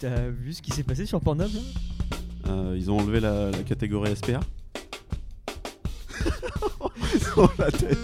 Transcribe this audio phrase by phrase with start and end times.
[0.00, 1.60] T'as vu ce qui s'est passé sur Pornhub là
[2.48, 4.40] Euh, ils ont enlevé la, la catégorie SPA.
[7.36, 7.98] Dans la tête.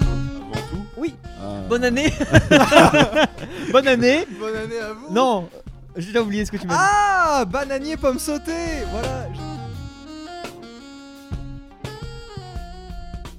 [0.00, 0.84] Avant tout.
[0.96, 1.14] Oui.
[1.40, 2.10] euh, Bonne année
[3.72, 5.12] Bonne année Bonne année à vous.
[5.12, 5.48] Non
[5.96, 6.80] J'ai déjà oublié ce que tu m'as dit.
[6.82, 8.84] Ah, bananier pomme sautée.
[8.90, 9.28] Voilà.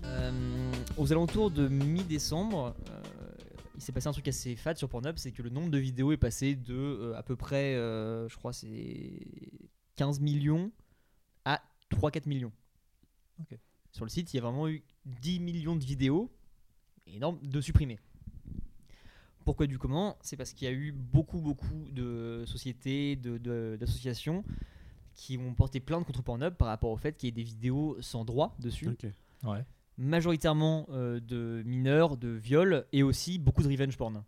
[0.05, 0.31] Euh,
[0.97, 3.06] aux alentours de mi-décembre, euh,
[3.87, 6.17] s'est passé un truc assez fat sur Pornhub, c'est que le nombre de vidéos est
[6.17, 9.27] passé de euh, à peu près, euh, je crois, c'est
[9.95, 10.71] 15 millions
[11.45, 12.51] à 3-4 millions.
[13.91, 16.31] Sur le site, il y a vraiment eu 10 millions de vidéos,
[17.07, 17.99] énorme, de supprimées.
[19.45, 20.17] Pourquoi du comment?
[20.21, 24.43] C'est parce qu'il y a eu beaucoup, beaucoup de sociétés, de- de- d'associations
[25.15, 27.97] qui ont porté plainte contre Pornhub par rapport au fait qu'il y ait des vidéos
[28.01, 29.07] sans droit dessus Ok.
[29.43, 29.65] Ouais.
[29.97, 34.23] Majoritairement euh, de mineurs, de viols et aussi beaucoup de revenge porn.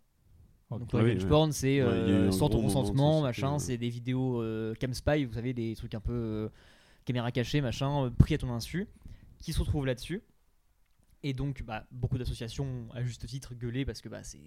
[0.78, 1.28] Donc le revenge ouais.
[1.28, 5.34] porn, c'est euh, sans ton moment consentement, machin, c'est des vidéos euh, cam spy, vous
[5.34, 6.48] savez, des trucs un peu euh,
[7.04, 8.86] caméra cachée, machin, pris à ton insu,
[9.38, 10.22] qui se retrouvent là-dessus.
[11.22, 14.38] Et donc, bah, beaucoup d'associations, à juste titre, gueulé parce que bah, c'est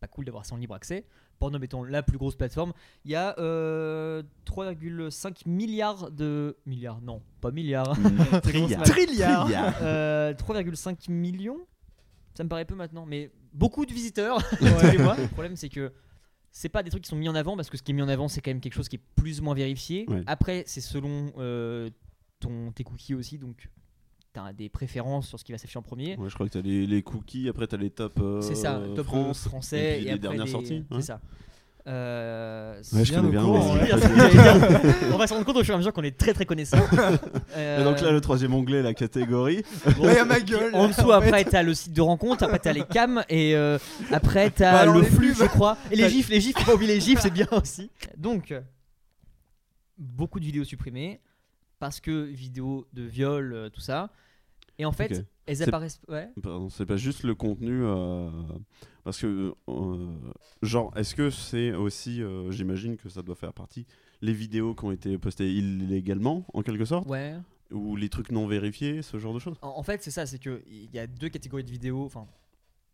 [0.00, 1.04] pas cool d'avoir ça en libre accès.
[1.38, 2.72] Pornhub étant la plus grosse plateforme,
[3.04, 6.56] il y a euh, 3,5 milliards de.
[6.66, 7.96] Milliards, non, pas milliards.
[8.42, 8.82] Trilliard.
[8.82, 9.48] Trilliard.
[9.82, 11.60] Euh, 3,5 millions
[12.34, 14.38] Ça me paraît peu maintenant, mais beaucoup de visiteurs.
[14.60, 15.92] Le problème, c'est que
[16.50, 18.02] c'est pas des trucs qui sont mis en avant parce que ce qui est mis
[18.02, 20.06] en avant, c'est quand même quelque chose qui est plus ou moins vérifié.
[20.08, 20.22] Ouais.
[20.26, 21.90] Après, c'est selon euh,
[22.40, 23.68] ton, tes cookies aussi, donc
[24.32, 26.16] t'as des préférences sur ce qui va s'afficher en premier.
[26.16, 28.80] Ouais, je crois que t'as les, les cookies, après t'as les top euh, c'est ça,
[28.94, 30.84] top France, français et, puis les après dernières les- sorties.
[30.90, 31.02] C'est ouais.
[31.02, 31.20] ça.
[31.86, 33.44] Euh, Ouais, je Bien connais au bien.
[33.46, 33.92] ouais.
[33.94, 34.94] ouais.
[35.12, 36.76] on va se rendre compte au fur et à mesure qu'on est très très connaissant.
[37.58, 39.62] Et donc là, le troisième onglet, la catégorie.
[39.98, 40.74] Ouais, à ma gueule.
[40.74, 43.78] En dessous, après, t'as le site de rencontre, après, t'as les cams, et euh,
[44.12, 45.78] après, t'as Bah le les flux, je crois.
[45.90, 47.90] Et les gifs, les gifs, faut pas oublier les gifs, c'est bien aussi.
[48.16, 48.60] Donc, euh,
[49.98, 51.18] beaucoup de vidéos supprimées,
[51.80, 54.10] parce que vidéos de viol, euh, tout ça.
[54.78, 56.00] Et en fait, elles apparaissent.
[56.08, 56.30] Ouais.
[56.42, 57.82] Pardon, c'est pas juste le contenu.
[57.84, 58.30] euh,
[59.04, 60.06] parce que, euh,
[60.62, 62.22] genre, est-ce que c'est aussi.
[62.22, 63.86] euh, J'imagine que ça doit faire partie.
[64.22, 67.08] Les vidéos qui ont été postées illégalement, en quelque sorte?
[67.08, 67.34] Ouais.
[67.72, 69.56] Ou les trucs non vérifiés, ce genre de choses?
[69.62, 72.26] En, en fait, c'est ça, c'est que il y a deux catégories de vidéos, enfin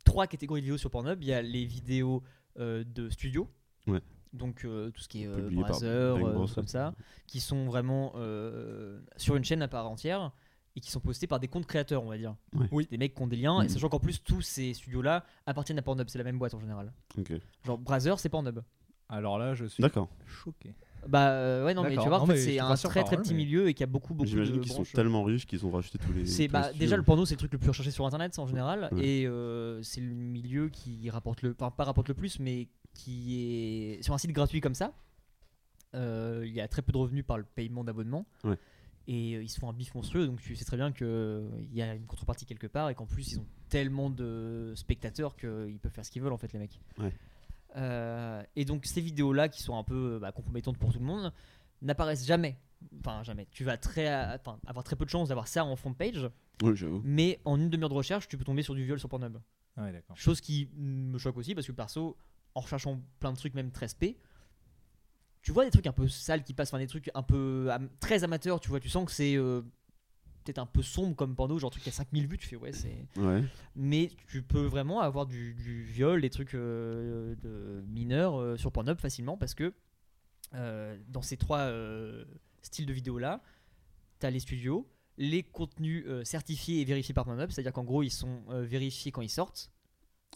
[0.05, 1.23] trois catégories de vidéos sur Pornhub.
[1.23, 2.23] Il y a les vidéos
[2.57, 3.49] de studio,
[3.87, 4.01] Ouais.
[4.33, 6.95] Donc euh, tout ce qui est euh, Brother, euh, comme ça,
[7.27, 10.33] qui sont vraiment euh, sur une chaîne à part entière
[10.75, 12.37] et qui sont postés par des comptes créateurs, on va dire.
[12.55, 12.69] Ouais.
[12.71, 12.87] Oui.
[12.91, 13.69] Des mecs qui ont des liens, et Mhm.
[13.71, 16.93] sachant qu'en plus tous ces studios-là appartiennent à Pornhub, c'est la même boîte en général.
[17.19, 17.33] Ok.
[17.65, 18.61] Genre Brother, c'est Pornhub.
[19.09, 20.09] Alors là, je suis D'accord.
[20.27, 20.75] choqué.
[21.07, 23.45] Bah euh, ouais non mais tu vois en fait c'est un très très petit mais-
[23.45, 25.71] milieu et qu'il y a beaucoup beaucoup J'imagine de qu'ils sont tellement riches qu'ils ont
[25.71, 26.27] rajouté tous les.
[26.27, 28.47] C'est tous bah, déjà le porno c'est le truc le plus recherché sur internet en
[28.49, 29.07] général Ouais.
[29.07, 33.41] et euh, c'est le milieu qui rapporte le enfin, pas rapporte le plus mais qui
[33.41, 34.93] est sur un site gratuit comme ça
[35.95, 38.57] euh, il y a très peu de revenus par le paiement d'abonnement Ouais.
[39.07, 41.75] et euh, ils se font un bif monstrueux donc tu sais très bien que il
[41.75, 45.79] y a une contrepartie quelque part et qu'en plus ils ont tellement de spectateurs qu'ils
[45.81, 47.13] peuvent faire ce qu'ils veulent en fait les mecs Ouais.
[47.77, 51.05] Euh, et donc ces vidéos là qui sont un peu bah, compromettantes pour tout le
[51.05, 51.33] monde
[51.83, 52.57] n'apparaissent jamais
[53.01, 55.93] enfin jamais tu vas très enfin, avoir très peu de chances d'avoir ça en front
[55.95, 56.29] page
[57.05, 59.37] mais en une demi-heure de recherche, tu peux tomber sur du viol sur Pornhub.
[59.77, 60.17] Ouais, d'accord.
[60.17, 62.17] Chose qui me choque aussi parce que perso,
[62.57, 64.17] en recherchant plein de trucs, même 13p,
[65.43, 67.89] tu vois des trucs un peu sales qui passent, enfin des trucs un peu am-
[68.01, 69.61] très amateurs, tu vois, tu sens que c'est euh,
[70.43, 72.57] peut-être un peu sombre comme porno, genre un truc qui a 5000 vues, tu fais
[72.57, 73.07] ouais, c'est.
[73.17, 73.45] Ouais.
[73.77, 78.73] Mais tu peux vraiment avoir du, du viol, des trucs euh, de mineurs euh, sur
[78.73, 79.73] Pornhub facilement parce que
[80.53, 81.71] dans ces trois
[82.63, 83.43] styles de vidéos là,
[84.21, 84.89] tu as les studios,
[85.19, 89.29] les contenus certifiés et vérifiés par Pornhub, c'est-à-dire qu'en gros ils sont vérifiés quand ils
[89.29, 89.71] sortent.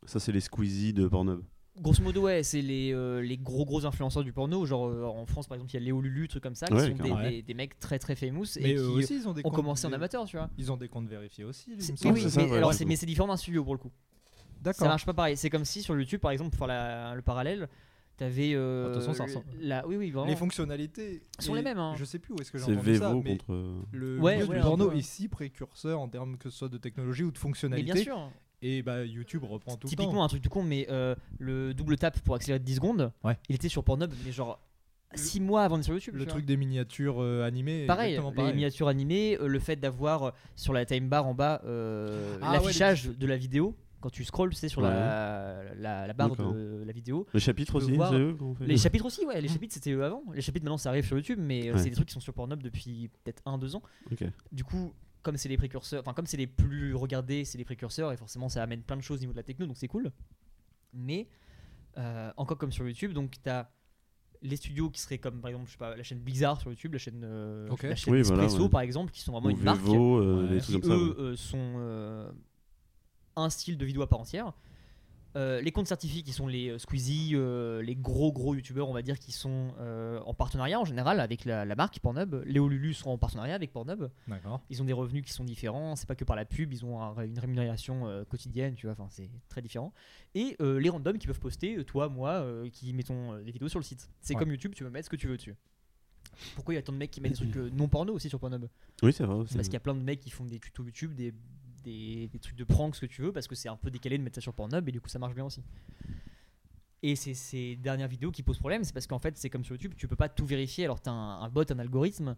[0.07, 1.43] Ça, c'est les Squeezie de Pornhub.
[1.79, 4.67] Grosso modo, ouais, c'est les, euh, les gros gros influenceurs du porno.
[4.67, 6.75] Genre euh, en France par exemple, il y a Léo Lulu, trucs comme ça, qui
[6.75, 9.29] Ouais, sont des, des- des mecs très très famous Mais et eux qui aussi, ils
[9.29, 10.51] ont des ont comptes commencé en amateur, tu vois.
[10.59, 11.71] Ils ont des comptes vérifiés aussi.
[11.71, 13.91] oui, oui, ça, mais, alors mais c'est différent d'un studio pour le coup.
[13.91, 14.89] Ça D'accord.
[14.89, 15.37] marche pas pareil.
[15.39, 17.69] C'est comme si sur YouTube, par exemple, pour faire la- le parallèle,
[18.19, 18.53] t'avais.
[18.55, 19.47] Euh, De toute façon, ça ressemble.
[19.59, 20.29] la, oui, oui, vraiment.
[20.29, 21.95] Les fonctionnalités Sont les mêmes, hein.
[21.97, 23.53] Je sais plus où est-ce que j'ai C'est entendu ça, Vevo mais contre.
[23.55, 26.69] euh, le Ouais, milieu ouais, du porno est si précurseur en termes que ce soit
[26.69, 27.93] de technologie ou de mais fonctionnalité.
[27.95, 28.31] bien sûr.
[28.63, 30.25] Et bah YouTube reprend tout le Typiquement, temps.
[30.25, 33.37] un truc tout con, mais euh, le double tap pour accélérer de 10 secondes, Ouais.
[33.49, 34.61] il était sur Pornhub, mais genre
[35.15, 36.15] 6 mois avant d'être sur YouTube.
[36.15, 36.33] Le vois.
[36.33, 37.87] truc des miniatures euh, animées.
[37.87, 42.37] Pareil, les miniatures animées, euh, le fait d'avoir sur la time bar en bas euh,
[42.43, 43.75] Ah ouais, l'affichage de la vidéo.
[44.03, 47.27] Quand tu scrolls, c'est sur la, la, la barre de la vidéo.
[47.35, 50.23] Les chapitres aussi, voir c'est eux Les chapitres aussi, ouais, les chapitres c'était eux avant.
[50.33, 51.79] Les chapitres maintenant ça arrive sur YouTube, mais Ouais.
[51.79, 53.83] c'est des trucs qui sont sur Pornhub depuis peut-être 1-2 ans.
[54.11, 54.25] Ok.
[54.53, 58.13] Du coup, comme c'est les précurseurs, enfin comme c'est les plus regardés, c'est les précurseurs
[58.13, 60.11] et forcément ça amène plein de choses au niveau de la techno, donc c'est cool.
[60.93, 61.29] Mais
[61.99, 63.69] Euh, encore comme sur YouTube, donc tu as
[64.43, 66.93] les studios qui seraient comme par exemple je sais pas, la chaîne Blizzard sur YouTube,
[66.93, 67.83] la chaîne, euh, Ok.
[67.83, 68.71] la chaîne Oui, voilà, Espresso ouais.
[68.71, 70.79] par exemple, qui sont vraiment Ou une marque euh, qui ça.
[70.79, 71.21] eux ouais.
[71.21, 72.31] euh, sont euh,
[73.37, 74.53] un style de vidéo à part entière.
[75.37, 78.93] Euh, les comptes certifiés qui sont les euh, Squeezie, euh, les gros gros youtubeurs on
[78.93, 82.43] va dire qui sont euh, en partenariat en général avec la, la marque Pornhub.
[82.47, 84.09] Léo Lulu sont en partenariat avec Pornhub.
[84.27, 84.61] D'accord.
[84.71, 87.01] Ils ont des revenus qui sont différents, c'est pas que par la pub, ils ont
[87.01, 89.93] un- une rémunération euh, quotidienne, tu vois, enfin c'est très différent.
[90.35, 93.69] Et euh, les randoms qui peuvent poster, toi, moi, euh, qui mettons euh, des vidéos
[93.69, 94.11] sur le site.
[94.21, 94.41] C'est Ouais.
[94.41, 95.55] comme YouTube, tu peux mettre ce que tu veux dessus.
[96.55, 98.39] Pourquoi il y a tant de mecs qui mettent des trucs non porno aussi sur
[98.41, 98.67] Pornhub?
[99.03, 99.35] Oui, c'est vrai.
[99.37, 99.55] aussi.
[99.55, 101.33] Parce qu'il y a plein de mecs qui font des tutos YouTube, des,
[101.83, 104.19] des, des trucs de prank, ce que tu veux, parce que c'est un peu décalé
[104.19, 105.63] de mettre ça sur Pornhub et du coup ça marche bien aussi.
[107.03, 109.75] Et c'est ces dernières vidéos qui posent problème, c'est parce qu'en fait c'est comme sur
[109.75, 112.37] YouTube, tu peux pas tout vérifier, alors t'as un, un bot, un algorithme,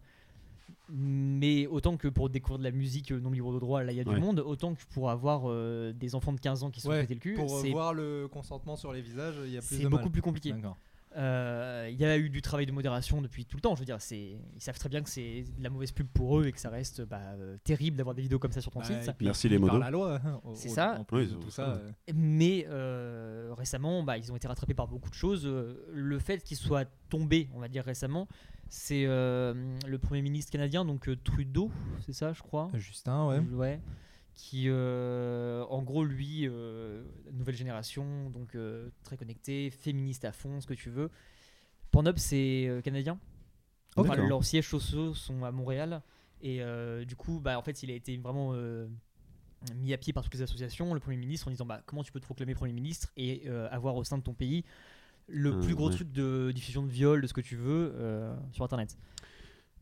[0.89, 3.97] mais autant que pour découvrir de la musique euh, non libre de droit, là il
[3.97, 4.15] y a Ouais.
[4.15, 6.91] du monde, autant que pour avoir euh, des enfants de 15 ans qui se sont
[6.91, 9.57] Ouais, pété le cul, Pour euh, c'est voir le consentement sur les visages, il y
[9.57, 10.11] a plus c'est de beaucoup mal.
[10.11, 10.51] plus compliqué.
[10.53, 10.77] D'accord.
[11.15, 13.75] Euh, Il y a eu du travail de modération depuis tout le temps.
[13.75, 16.39] Je veux dire, c'est ils savent très bien que c'est de la mauvaise pub pour
[16.39, 18.79] eux et que ça reste bah, euh, terrible d'avoir des vidéos comme ça sur ton
[18.79, 19.13] Bah, site.
[19.21, 19.79] Merci les par modos.
[19.79, 20.19] la loi.
[20.25, 20.97] hein, C'est ça.
[20.99, 21.65] En plus Oui, de c'est tout pour ça.
[21.65, 21.71] ça.
[21.81, 25.45] euh, Mais euh, récemment, bah, ils ont été rattrapés par beaucoup de choses.
[25.45, 28.27] Euh, Le fait qu'ils soient tombés, on va dire récemment,
[28.69, 29.53] c'est euh,
[29.87, 31.69] le Premier ministre canadien, donc Trudeau,
[32.05, 32.69] c'est ça, je crois?
[32.73, 33.79] Justin, ouais.
[34.35, 40.59] Qui, euh, en gros, lui, euh, nouvelle génération, donc euh, très connecté, féministe à fond,
[40.59, 41.11] ce que tu veux.
[41.91, 43.19] Pornhub, c'est canadien.
[43.95, 44.27] Enfin, D'accord.
[44.27, 46.01] leurs sièges sociaux sont à Montréal.
[46.41, 46.61] Et
[47.05, 48.55] du coup, bah, en fait, il a été vraiment
[49.75, 52.11] mis à pied par toutes les associations, le Premier ministre, en disant bah, comment tu
[52.11, 54.65] peux te proclamer Premier ministre et avoir au sein de ton pays
[55.27, 55.93] le plus gros ouais.
[55.95, 57.93] truc de diffusion de viol, de ce que tu veux,
[58.51, 58.97] sur Internet.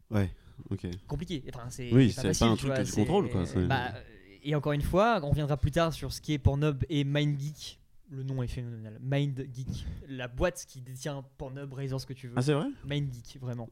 [0.09, 0.29] Ouais,
[0.69, 0.85] ok.
[1.07, 1.41] Compliqué.
[1.55, 3.65] Enfin, c'est Oui, c'est c'est facile, pas un truc vois, que tu contrôles, quoi, c'est-
[3.65, 3.93] bah,
[4.43, 7.79] et encore une fois, on reviendra plus tard sur ce qui est Pornhub et MindGeek.
[8.09, 8.97] Le nom est phénoménal.
[9.01, 9.85] MindGeek.
[10.09, 12.33] La boîte qui détient Pornhub, Razor, ce que tu veux.
[12.35, 12.67] Ah, c'est vrai?
[12.85, 13.69] MindGeek, vraiment.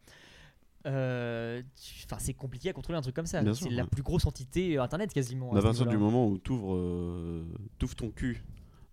[0.86, 3.42] Euh, c'est compliqué à contrôler un truc comme ça.
[3.54, 5.52] C'est la plus grosse entité euh, internet quasiment.
[5.54, 8.44] À ce partir du moment où tu ouvres ton cul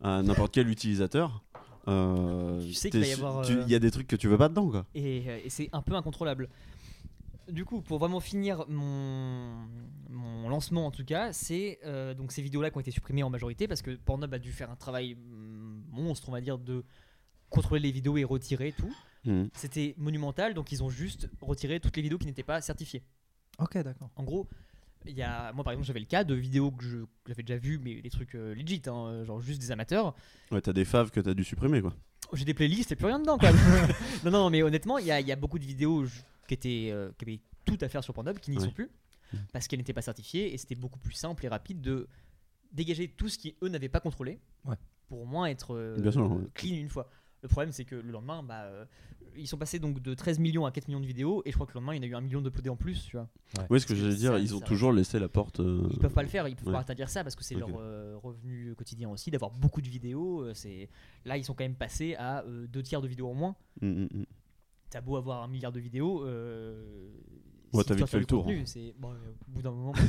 [0.03, 1.43] à n'importe quel utilisateur,
[1.89, 4.29] euh, Tu sais qu'il va y avoir, euh, Il y a des trucs que tu
[4.29, 4.87] veux pas dedans, quoi.
[4.95, 6.49] Et, euh, et c'est un peu incontrôlable.
[7.49, 9.67] Du coup, pour vraiment finir mon,
[10.11, 13.31] mon lancement en tout cas, c'est euh, donc ces vidéos-là qui ont été supprimées en
[13.31, 16.85] majorité parce que Pornhub a dû faire un travail mm, monstre, on va dire, de
[17.49, 18.93] contrôler les vidéos et retirer tout.
[19.25, 19.49] Mhm.
[19.55, 23.03] C'était monumental, donc ils ont juste retiré toutes les vidéos qui n'étaient pas certifiées.
[23.59, 24.11] Ok, d'accord.
[24.17, 24.49] En gros,
[25.07, 27.43] il y a, moi par exemple, j'avais le cas de vidéos que je- que j'avais
[27.45, 30.15] déjà vues, mais des trucs euh, legit, hein, genre juste des amateurs.
[30.51, 31.95] Ouais, t'as des faves que t'as dû supprimer, quoi.
[32.33, 33.51] J'ai des playlists et plus rien dedans, quoi.
[34.25, 36.05] non, non, mais honnêtement, il y a, il y a beaucoup de vidéos
[36.47, 38.65] qui étaient, euh, qui avaient tout à faire sur Pornhub qui n'y Ouais.
[38.65, 38.91] sont plus
[39.53, 42.07] parce qu'elles n'étaient pas certifiées et c'était beaucoup plus simple et rapide de
[42.73, 44.77] dégager tout ce qui eux n'avaient pas contrôlé Ouais.
[45.09, 46.45] pour au moins être euh, Bien sûr, ouais.
[46.55, 47.09] clean une fois.
[47.43, 48.85] Le problème, c'est que le lendemain, bah, euh,
[49.37, 51.67] ils sont passés donc de 13 millions à 4 millions de vidéos et je crois
[51.67, 53.29] que le lendemain, il y en a eu un million d'uploadés en plus, tu vois.
[53.69, 55.61] Oui, ce que j'allais dire, ça- ils ont ça- toujours laissé la porte.
[55.61, 56.73] euh, Ils peuvent pas le faire, ils peuvent ouais.
[56.73, 60.41] pas interdire ça parce que c'est leur euh, revenu quotidien aussi d'avoir beaucoup de vidéos.
[60.43, 60.89] euh, c'est
[61.25, 63.57] là ils sont quand même passés à euh, deux tiers de vidéos en moins.
[63.83, 64.25] mm, mm, mm.
[64.91, 67.11] T'as beau avoir un milliard de vidéos, euh,
[67.73, 68.91] Ouais, si t'as vite fait le tour, contenu, hein.
[68.99, 69.15] Bon, euh,
[69.49, 69.93] au bout d'un moment.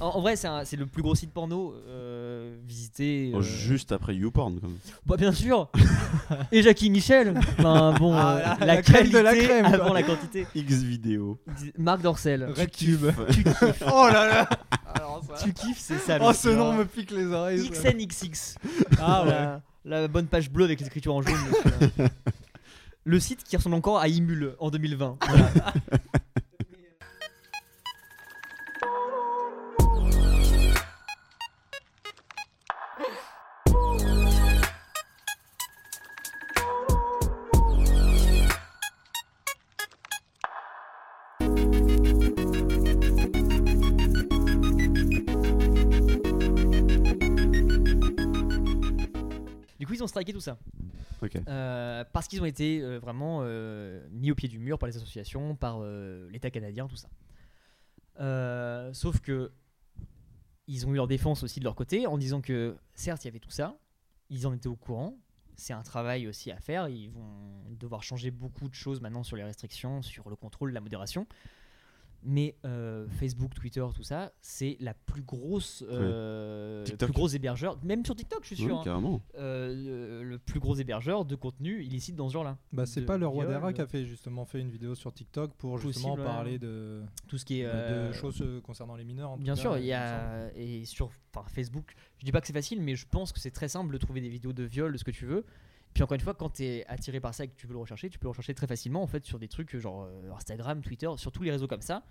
[0.00, 2.11] En, en vrai, c'est le plus gros site porno euh,
[3.34, 4.76] Oh, euh, Juste après YouPorn, quand même.
[5.06, 5.70] Bah bien sûr
[6.52, 9.64] Et Jackie Michel Enfin bon, Ah, euh, la- la, la crème qualité de la crème,
[9.66, 9.74] quoi.
[9.74, 10.46] avant la quantité.
[10.54, 11.38] X vidéo.
[11.78, 12.44] Marc Dorcel.
[12.54, 13.06] RedTube.
[13.30, 14.48] Tu kiffes, oh là là
[14.94, 15.44] Alors ça.
[15.44, 16.18] tu kiffes, c'est ça.
[16.20, 16.76] Oh, ce nom vois.
[16.78, 17.68] me pique les oreilles.
[17.70, 18.56] XNXX.
[19.00, 19.30] Ah ouais.
[19.30, 21.34] la, la bonne page bleue avec les écritures en jaune.
[23.04, 25.16] Le site qui ressemble encore à Imul en 2020.
[25.28, 25.50] Voilà.
[52.22, 55.56] Parce qu'ils ont été euh, vraiment euh, mis au pied du mur par les associations,
[55.56, 57.08] par euh, l'État canadien, tout ça.
[58.92, 59.50] Sauf que
[60.68, 63.30] ils ont eu leur défense aussi de leur côté en disant que certes il y
[63.30, 63.76] avait tout ça,
[64.30, 65.18] ils en étaient au courant,
[65.56, 69.36] c'est un travail aussi à faire, ils vont devoir changer beaucoup de choses maintenant sur
[69.36, 71.26] les restrictions, sur le contrôle, la modération.
[72.24, 77.08] Mais euh, Facebook, Twitter, tout ça, c'est la plus grosse, euh, le TikTok.
[77.08, 78.78] plus gros hébergeur, même sur TikTok, je suis Oui, sûr.
[78.78, 78.82] hein.
[78.84, 79.20] carrément.
[79.38, 79.74] Euh,
[80.22, 82.58] le, le plus gros hébergeur de contenu illicite dans ce genre-là.
[82.72, 84.94] Bah, c'est De pas le roi viol, d'Era qui a fait justement fait une vidéo
[84.94, 86.22] sur TikTok pour justement ouais.
[86.24, 87.64] parler de, Tout ce qui est.
[87.64, 89.30] de euh, choses euh, concernant les mineurs.
[89.32, 92.30] en tout Bien cas, sûr, il y me a et sur enfin, Facebook, je dis
[92.32, 94.52] pas que c'est facile, mais je pense que c'est très simple de trouver des vidéos
[94.52, 95.44] de viol, de ce que tu veux.
[95.94, 97.78] Puis encore une fois, quand tu es attiré par ça et que tu veux le
[97.78, 100.80] rechercher, tu peux le rechercher très facilement en fait sur des trucs genre euh, Instagram,
[100.80, 102.02] Twitter, sur tous les réseaux comme ça.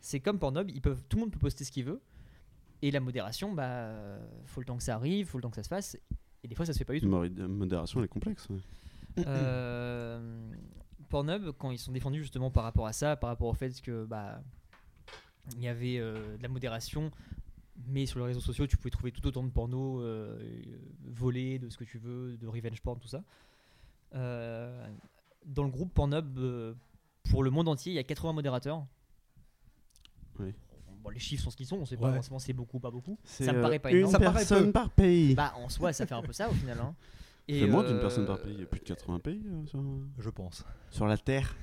[0.00, 2.00] C'est comme Pornhub, ils peuvent, tout le monde peut poster ce qu'il veut.
[2.82, 5.56] Et la modération, bah, euh, faut le temps que ça arrive, faut le temps que
[5.56, 5.96] ça se fasse.
[6.42, 7.08] Et des fois, ça se fait pas du tout.
[7.08, 8.46] Mori- Modération, elle est complexe.
[8.50, 8.58] ouais.
[9.26, 10.52] Euh,
[11.08, 14.04] Pornhub, quand ils sont défendus justement par rapport à ça, par rapport au fait que
[14.04, 14.42] bah
[15.56, 17.10] il y avait euh, de la modération,
[17.88, 20.38] mais sur les réseaux sociaux, tu pouvais trouver tout autant de porno euh,
[21.04, 23.22] volé, de ce que tu veux, de revenge porn, tout ça.
[24.14, 24.86] Euh,
[25.44, 26.74] dans le groupe Pornhub, euh,
[27.30, 28.86] pour le monde entier, il y a 80 modérateurs.
[30.38, 30.54] Oui.
[31.02, 32.14] Bon, les chiffres sont ce qu'ils sont, on sait pas Ouais.
[32.14, 33.18] forcément c'est beaucoup ou pas beaucoup.
[33.24, 34.12] C'est Ça me euh, paraît pas une énorme.
[34.12, 34.72] Ça paraît personne peu.
[34.72, 35.34] par pays.
[35.34, 36.78] Bah en soi, ça fait un peu ça au final.
[36.80, 36.94] Hein.
[37.46, 38.54] Et, C'est moins d'une euh, personne par pays.
[38.54, 39.82] Il y a plus de 80 pays euh, sur,
[40.18, 40.64] Je pense.
[40.90, 41.54] sur la Terre.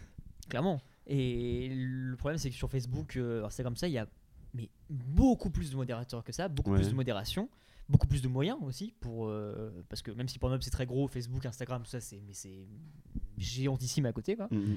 [0.48, 0.80] Clairement.
[1.08, 4.08] Et le problème, c'est que sur Facebook, euh, alors c'est comme ça, il y a
[4.54, 6.78] mais beaucoup plus de modérateurs que ça, beaucoup Ouais.
[6.78, 7.50] plus de modération,
[7.90, 11.08] beaucoup plus de moyens aussi pour euh, parce que même si Pornhub c'est très gros,
[11.08, 12.66] Facebook, Instagram, tout ça, c'est mais c'est
[13.38, 14.48] géantissime à côté quoi.
[14.52, 14.76] Mm, mm,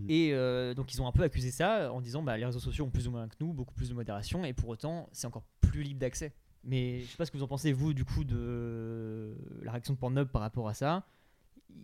[0.00, 0.10] mm.
[0.10, 2.84] Et euh, donc ils ont un peu accusé ça en disant bah les réseaux sociaux
[2.84, 5.44] ont plus ou moins que nous, beaucoup plus de modération et pour autant c'est encore
[5.60, 6.32] plus libre d'accès.
[6.64, 9.94] Mais je sais pas ce que vous en pensez vous du coup de la réaction
[9.94, 11.04] de Pornhub par rapport à ça.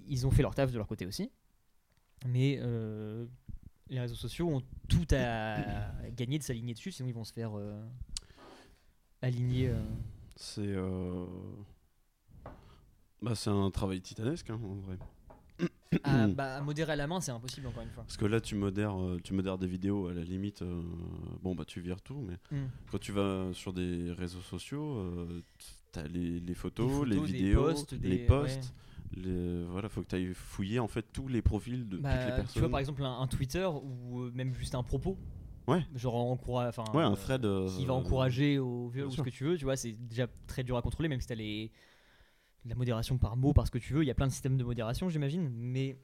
[0.09, 1.31] Ils ont fait leur taf de leur côté aussi,
[2.27, 3.27] mais euh,
[3.93, 5.59] les réseaux sociaux ont tout à
[6.17, 7.81] gagner de s'aligner dessus, sinon ils vont se faire euh,
[9.21, 9.69] aligner.
[9.69, 9.81] euh.
[10.37, 11.27] C'est euh,
[13.21, 14.99] bah, c'est un travail titanesque hein, en vrai.
[16.05, 18.03] à, bah, à modérer à la main, c'est impossible encore une fois.
[18.05, 20.63] Parce que là, tu modères, euh, tu modères des vidéos à la limite.
[20.63, 20.83] euh,
[21.43, 22.67] bon, bah, tu vires tout, mais Mm.
[22.91, 25.43] quand tu vas sur des réseaux sociaux, euh,
[25.93, 28.75] t'as les, les photos, les photos, des vidéos, posts, les posts.
[29.15, 32.21] Les, voilà, faut que tu ailles fouiller en fait tous les profils de Bah, toutes
[32.31, 32.53] les personnes.
[32.55, 35.19] tu vois par exemple un, un Twitter ou euh, même juste un propos.
[35.67, 35.85] Ouais.
[35.95, 36.91] Genre encourage, enfin.
[36.97, 37.45] ouais, un euh, thread.
[37.45, 40.27] euh, qui va encourager au viol ou ce que tu veux, tu vois, c'est déjà
[40.47, 41.71] très dur à contrôler, même si tu as les...
[42.65, 44.57] la modération par mot, par ce que tu veux, il y a plein de systèmes
[44.57, 45.99] de modération, j'imagine, mais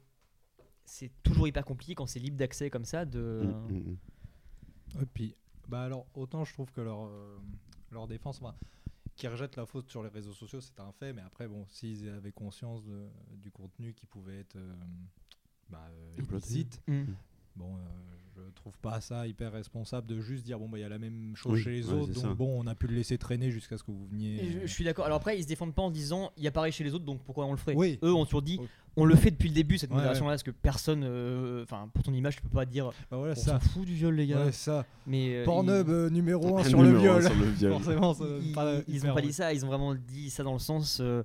[0.85, 3.41] c'est toujours hyper compliqué quand c'est libre d'accès comme ça de...
[3.43, 3.77] Mm, mm,
[4.97, 5.01] mm.
[5.01, 5.35] Et puis,
[5.67, 7.37] bah alors, autant je trouve que leur, euh,
[7.91, 8.41] leur défense,
[9.19, 12.07] qu'ils rejettent la faute sur les réseaux sociaux, c'est un fait, mais après, bon, s'ils
[12.09, 14.73] avaient conscience de- du contenu qui pouvait être euh,
[15.69, 17.03] bah, euh, illicite, Mm.
[17.55, 17.79] bon, euh,
[18.47, 20.99] je trouve pas ça hyper responsable de juste dire, bon, bah, il y a la
[20.99, 22.33] même chose Oui, chez les ouais, autres, donc ça.
[22.33, 24.37] bon, on a pu le laisser traîner jusqu'à ce que vous veniez.
[24.51, 25.05] Je, euh, je suis d'accord.
[25.05, 27.05] Alors après, ils se défendent pas en disant il y a pareil chez les autres,
[27.05, 27.75] donc pourquoi on le ferait?
[27.75, 27.99] Oui.
[28.03, 28.59] Eux ont toujours dit
[28.97, 32.03] on le fait depuis le début cette Ouais, modération-là, parce que personne, euh, enfin pour
[32.03, 33.59] ton image, tu peux pas dire bah, voilà, on ça.
[33.59, 34.43] s'en fout du viol, les gars.
[34.45, 34.85] Ouais, ça.
[35.07, 37.23] Mais euh, Pornhub ils- euh, numéro 1 Un sur le numéro viol.
[37.23, 37.71] sur le viol.
[37.81, 40.43] Forcément, ça donne ils, pas ils ont pas dit ça, ils ont vraiment dit ça
[40.43, 41.23] dans le sens euh,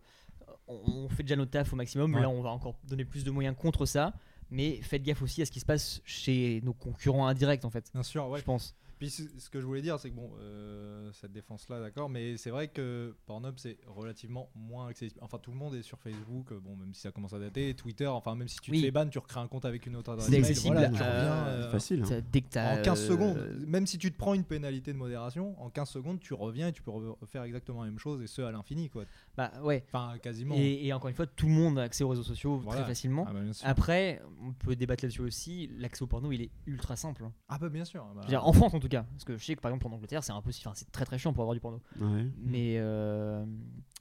[0.68, 2.20] on, on fait déjà notre taf au maximum, Ouais.
[2.20, 4.12] là on va encore donner plus de moyens contre ça,
[4.50, 7.90] mais faites gaffe aussi à ce qui se passe chez nos concurrents indirects en fait,
[7.92, 8.38] Bien sûr, ouais.
[8.40, 8.74] je pense.
[9.06, 12.50] Puis ce que je voulais dire, c'est que bon, euh, cette défense-là, d'accord, mais c'est
[12.50, 15.20] vrai que Pornhub c'est relativement moins accessible.
[15.22, 17.74] Enfin, tout le monde est sur Facebook, euh, bon, même si ça commence à dater,
[17.74, 18.80] Twitter, enfin, même si tu Oui.
[18.80, 21.02] te fais ban, tu recrées un compte avec une autre adresse C'est accessible, voilà, tu
[21.02, 22.02] euh, reviens, euh, C'est facile.
[22.10, 22.20] hein.
[22.32, 23.56] Dès que t'as, en 15 euh, secondes.
[23.66, 26.72] Même si tu te prends une pénalité de modération, en 15 secondes, tu reviens et
[26.72, 29.04] tu peux re- faire exactement la même chose, et ce à l'infini, quoi.
[29.36, 29.84] Bah ouais.
[29.88, 30.54] Enfin, quasiment.
[30.56, 32.80] Et, et encore une fois, tout le monde a accès aux réseaux sociaux Voilà.
[32.80, 33.26] très facilement.
[33.28, 33.40] Ah, bah.
[33.64, 35.70] Après, on peut débattre là-dessus aussi.
[35.78, 37.24] L'accès au porno, il est ultra simple.
[37.24, 37.32] hein.
[37.48, 38.04] Ah, bah, bien sûr.
[38.14, 39.70] bah, Je veux dire, en France en tout cas, parce que je sais que par
[39.72, 40.68] exemple en Angleterre, c'est impossible.
[40.68, 41.80] Enfin, c'est très très chiant pour avoir du porno.
[42.00, 42.26] Ouais.
[42.38, 43.44] Mais euh,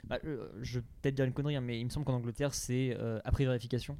[0.06, 2.54] bah, euh, je vais peut-être dire une connerie, hein, mais il me semble qu'en Angleterre,
[2.54, 3.96] c'est euh, après vérification.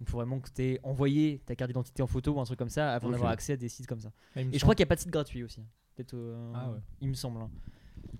[0.00, 2.58] Il faut vraiment que tu aies envoyé ta carte d'identité en photo ou un truc
[2.58, 4.12] comme ça avant d'avoir accès à des sites comme ça.
[4.36, 5.62] Et je crois qu'il n'y a pas de site gratuit aussi.
[5.94, 6.14] Peut-être.
[6.14, 6.78] euh, Ah ouais.
[7.00, 7.40] Il me semble.
[7.40, 7.48] hein.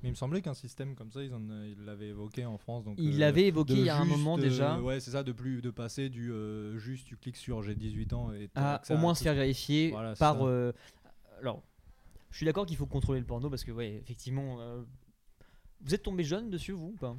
[0.03, 2.85] mais il me semblait qu'un système comme ça, ils en- ils l'avaient évoqué en France.
[2.85, 4.81] Donc, Il euh, l'avait évoqué il y a un moment euh, déjà.
[4.81, 8.13] ouais, c'est ça, de plus de passer du euh, juste tu cliques sur j'ai 18
[8.15, 10.47] ans et accès au moins se faire vérifier Voilà, par.
[10.47, 10.73] euh,
[11.41, 11.63] alors,
[12.37, 14.59] je suis d'accord qu'il faut contrôler le porno parce que, ouais, effectivement.
[14.61, 14.83] euh,
[15.81, 17.17] vous êtes tombé jeune dessus, vous ou pas?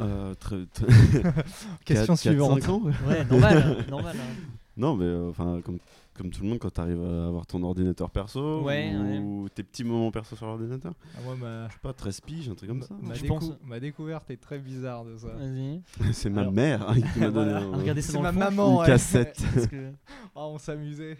[0.00, 0.86] Euh, très, très-
[1.84, 2.62] Question 4, suivante.
[2.62, 3.24] 5 ans, ouais.
[3.26, 3.84] Normal.
[3.90, 4.42] normal hein.
[4.78, 5.78] Non, mais euh, enfin, comme,
[6.14, 9.62] comme tout le monde, quand tu arrives à avoir ton ordinateur perso Ouais, ou tes
[9.62, 12.70] petits moments perso sur l'ordinateur, Ah, moi, ma, je sais pas, 13 piges, un truc
[12.70, 12.94] comme ça.
[13.02, 13.52] ma, Je décou- pense.
[13.62, 15.28] ma découverte est très bizarre de ça.
[15.28, 15.82] Vas-y.
[16.14, 17.66] C'est ma Alors- mère hein, qui m'a donné Voilà.
[17.66, 18.72] un- Regardez ça C'est dans ma le fond, je maman.
[18.72, 18.86] une ouais.
[18.86, 19.42] cassette.
[19.70, 19.92] que-
[20.34, 21.18] Ah, on s'amusait.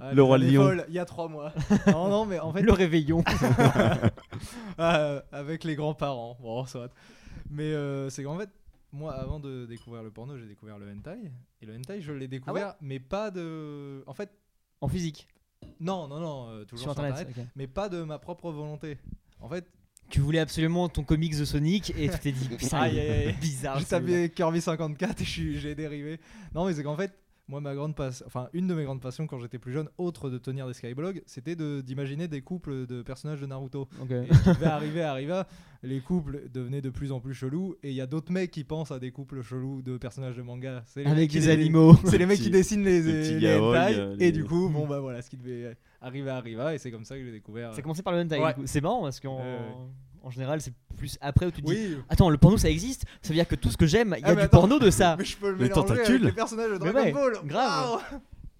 [0.00, 0.76] Ah, Le Roi Lion.
[0.88, 1.52] Il y a trois mois.
[1.86, 3.22] non, non, mais en fait, Le réveillon.
[4.78, 6.36] Ah, avec les grands-parents.
[6.40, 6.88] Bon, ça va.
[7.50, 8.50] Mais euh, c'est qu'en fait,
[8.92, 11.18] moi, avant de découvrir le porno, j'ai découvert le hentai.
[11.60, 14.02] Et le hentai, je l'ai découvert, mais pas de.
[14.06, 14.30] En fait,
[14.80, 15.28] en physique.
[15.80, 17.28] Non, non, non, euh, toujours sur sur internet.
[17.56, 18.98] mais pas de ma propre volonté.
[19.40, 19.66] En fait,
[20.10, 23.32] Tu voulais absolument ton comics de Sonic et tu t'es dit putain, Aïe, aïe, aïe.
[23.40, 23.78] bizarre.
[23.78, 26.20] j'ai tapé Kirby 54 et j'ai dérivé.
[26.54, 27.12] Non, mais c'est qu'en fait,
[27.46, 30.30] moi, ma grande passion, enfin, une de mes grandes passions quand j'étais plus jeune, autre
[30.30, 33.82] de tenir des skyblogs, c'était de- d'imaginer des couples de personnages de Naruto.
[34.00, 34.10] Ok.
[34.12, 35.46] Et ce qui devait arriver arriva,
[35.82, 38.64] les couples devenaient de plus en plus chelous et il y a d'autres mecs qui
[38.64, 40.82] pensent à des couples chelous de personnages de manga.
[40.86, 41.94] C'est les mecs Avec dé- animaux.
[42.06, 44.70] C'est les mecs qui dessinent les, les petits les hentai, euh, et les- du coup,
[44.70, 47.72] bon bah voilà, ce qui devait arriver arriva et c'est comme ça que j'ai découvert.
[47.74, 48.38] Ça a commencé par le hentai.
[48.40, 48.54] Ouais.
[48.64, 50.13] C'est marrant parce Ouais, ouais.
[50.24, 53.04] En général, c'est plus après où tu te dis Oui, Attends, le porno ça existe
[53.22, 54.58] Ça veut dire que tout ce que j'aime, il y a Ah, du attends.
[54.58, 55.14] porno de ça.
[55.18, 57.32] mais je peux le mélanger avec les personnages de Dragon ouais, Ball.
[57.44, 58.00] grave.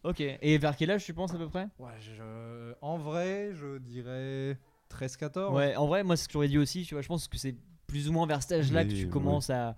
[0.05, 0.21] Ok.
[0.21, 1.67] Et vers quel âge tu penses à peu près?
[1.79, 4.59] Ouais, je- En vrai, je dirais
[4.91, 5.55] 13-14.
[5.55, 6.85] Ouais, en vrai, moi, c'est ce que j'aurais dit aussi.
[6.85, 7.55] Tu vois, je pense que c'est
[7.87, 9.11] plus ou moins vers cet âge-là que tu ouais.
[9.11, 9.77] commences à,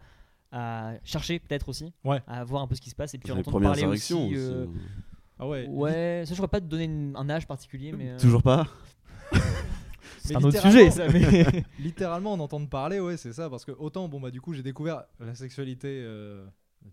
[0.50, 1.93] à chercher, peut-être aussi.
[2.05, 2.21] Ouais.
[2.26, 4.14] À voir un peu ce qui se passe et puis entendre parler aussi.
[4.35, 4.71] euh, aussi.
[5.38, 5.66] Ah ouais.
[5.69, 8.11] Ouais, ça, je pourrais pas te donner une- un âge particulier, mais.
[8.11, 8.66] euh, Toujours pas
[10.26, 11.09] C'est un autre sujet, ça.
[11.09, 11.47] Mais...
[11.78, 13.49] Littéralement, en entendre parler, ouais, c'est ça.
[13.49, 16.45] Parce que autant, bon, bah, du coup, j'ai découvert la sexualité euh,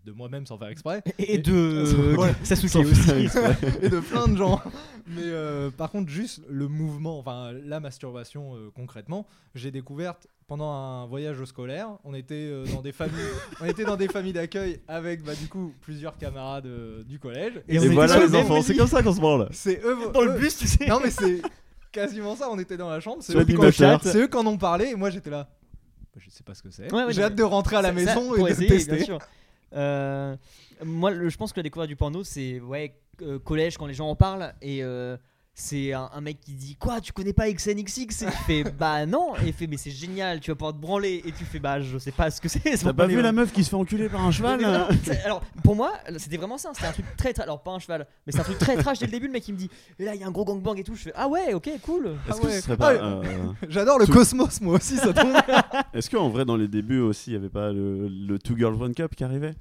[0.04, 1.02] de moi-même sans faire exprès.
[1.18, 2.14] et de.
[2.16, 2.34] Ouais.
[2.42, 3.10] Sasuke aussi.
[3.82, 4.60] et de plein de gens.
[5.06, 10.70] Mais euh, par contre, juste le mouvement, enfin la masturbation euh, concrètement, j'ai découverte pendant
[10.72, 11.88] un voyage scolaire.
[12.04, 13.14] On était euh, dans des familles,
[13.60, 17.62] on était dans des familles d'accueil avec bah, du coup plusieurs camarades euh, du collège.
[17.68, 19.48] Et Et voilà les enfants, c'est comme ça qu'on se branle.
[19.52, 19.96] C'est eux.
[20.12, 20.86] Dans le bus, tu sais.
[20.86, 21.40] Non mais c'est
[21.94, 22.48] quasiment ça.
[22.50, 23.18] On était dans la chambre.
[23.22, 24.00] C'est Sur eux, qui- l'animateur.
[24.02, 24.86] c'est eux qui en ont parlé.
[24.88, 25.48] Et moi j'étais là.
[26.14, 26.92] Bah, je sais pas ce que c'est.
[26.92, 28.54] Ouais, ouais, j'ai non, hâte de rentrer à la Ça- ça, maison pour et de
[28.54, 28.96] essayer, tester.
[28.96, 29.18] bien sûr.
[29.74, 30.36] Euh,
[30.84, 33.94] moi, le- je pense que la découverte du porno, c'est ouais, euh, collège quand les
[33.94, 35.16] gens en parlent et euh,
[35.56, 39.06] c'est un, un mec qui dit quoi, tu connais pas XNXX Et tu fais bah
[39.06, 41.22] non, et il fait mais c'est génial, tu vas pouvoir te branler.
[41.24, 42.60] Et tu fais bah je sais pas ce que c'est.
[42.60, 44.88] T'as pas vu la meuf qui se fait enculer par un cheval là?
[45.24, 46.70] Alors pour moi c'était vraiment ça.
[46.74, 48.98] C'était un truc très très alors pas un cheval mais c'est un truc très trash
[48.98, 49.26] dès le début.
[49.26, 50.96] Le mec il me dit et là il y a un gros gangbang et tout.
[50.96, 52.16] Je fais ah ouais ok cool.
[52.28, 52.52] Est-ce Ah que ouais.
[52.52, 53.22] ce serait Ah euh,
[53.68, 55.34] J'adore le Tout- cosmos moi aussi ça tombe.
[55.92, 58.80] Est-ce qu'en vrai, dans les débuts aussi, il y avait pas le, le Two Girls
[58.80, 59.54] One Cup qui arrivait?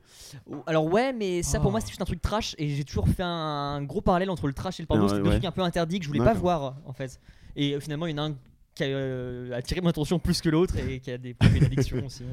[0.65, 1.71] Alors ouais, mais ça pour Oh.
[1.71, 2.55] moi c'est juste un truc trash.
[2.57, 5.05] Et j'ai toujours fait un gros parallèle entre le trash et le porno.
[5.05, 7.19] Ah c'est ouais, un peu interdits que je voulais pas voir en fait.
[7.55, 8.35] Et euh, finalement il y en a un
[8.75, 12.03] qui a euh, attiré mon attention plus que l'autre et qui a des problèmes d'addiction
[12.05, 12.23] aussi.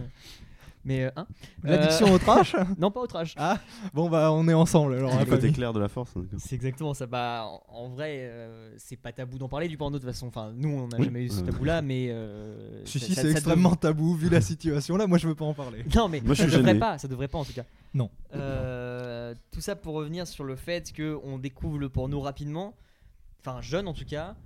[0.83, 1.27] Mais euh, hein
[1.63, 2.55] L'addiction au trash.
[2.55, 3.35] Euh, Non pas au trash.
[3.37, 3.59] Ah
[3.93, 5.19] bon bah on est ensemble alors.
[5.19, 6.15] Le côté clair de la force.
[6.39, 7.05] C'est exactement ça.
[7.07, 10.29] Bah en, vrai euh, c'est pas tabou d'en parler du porno de toute façon.
[10.29, 11.05] Enfin nous on n'a Oui.
[11.05, 14.31] jamais eu ce tabou là, mais euh, Si ça- si c'est ça extrêmement tabou vu
[14.31, 15.07] la situation là.
[15.07, 15.85] Moi je veux pas en parler.
[15.95, 17.65] Non mais Moi, je ça suis devrait pas, ça devrait pas en tout cas.
[17.93, 18.09] Non.
[18.35, 22.75] Euh, tout ça pour revenir sur le fait que on découvre le porno rapidement,
[23.41, 24.37] enfin jeune en tout cas,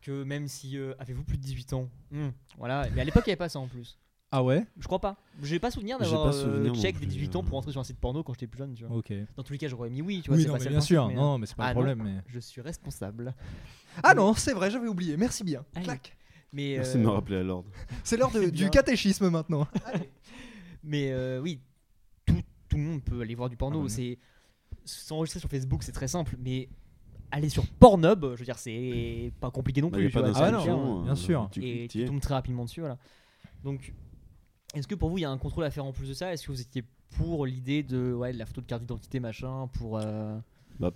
[0.00, 2.28] que même si euh, avez-vous plus de 18 ans, Hmm,
[2.58, 2.88] voilà.
[2.94, 3.98] Mais à l'époque il n'y avait pas ça en plus.
[4.34, 4.64] Ah ouais?
[4.78, 5.16] Je crois pas.
[5.42, 7.42] J'ai pas souvenir d'avoir euh, check des plus, 18 ans euh.
[7.46, 8.72] pour entrer sur un site porno quand j'étais plus jeune.
[8.74, 9.02] Tu vois.
[9.36, 10.22] Dans tous les cas j'aurais mis oui.
[10.22, 10.38] Tu vois.
[10.38, 11.08] Oui non pas mais bien sûr.
[11.08, 11.86] mais, Non mais c'est pas Ah, le non.
[11.86, 12.22] problème mais.
[12.28, 13.34] Je suis responsable.
[14.02, 15.16] Ah non c'est vrai j'avais oublié.
[15.18, 15.64] Merci bien.
[15.74, 15.84] Allez.
[15.84, 16.16] Clac.
[16.54, 17.70] Mais Merci de me euh, rappeler à l'ordre.
[18.04, 19.66] C'est l'heure du catéchisme maintenant.
[20.84, 21.60] Mais euh, oui,
[22.26, 23.80] tout, tout le monde peut aller voir du porno.
[23.80, 24.18] Ah bah, c'est
[24.84, 26.68] s'enregistrer sur Facebook, c'est très simple, mais
[27.32, 30.04] aller sur Pornhub, je veux dire, c'est pas compliqué non Bah, plus.
[30.04, 31.48] y a tu pas vois, Ah non, bien, d'inscription, bien sûr.
[31.50, 32.98] tu et tu tombes très rapidement dessus, voilà.
[33.64, 33.92] Donc,
[34.74, 36.32] est-ce que pour vous, il y a un contrôle à faire en plus de ça?
[36.32, 36.84] Est-ce que vous étiez
[37.16, 40.38] pour l'idée de, ouais, de la photo de carte d'identité, machin, pour euh,
[40.78, 40.92] Bah,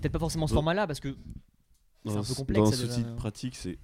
[0.00, 1.14] peut-être pas forcément ce Dans- format-là, parce que
[2.04, 2.94] C'est Dans un peu ce- complexe, Dans ça, ce déjà.
[2.94, 3.78] type pratique, c'est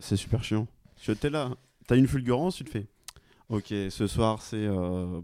[0.00, 0.66] c'est super chiant.
[0.96, 1.50] Tu es là,
[1.86, 2.86] t'as une fulgurance, tu te fais.
[3.50, 4.56] Ok, ce soir c'est.
[4.56, 5.20] euh,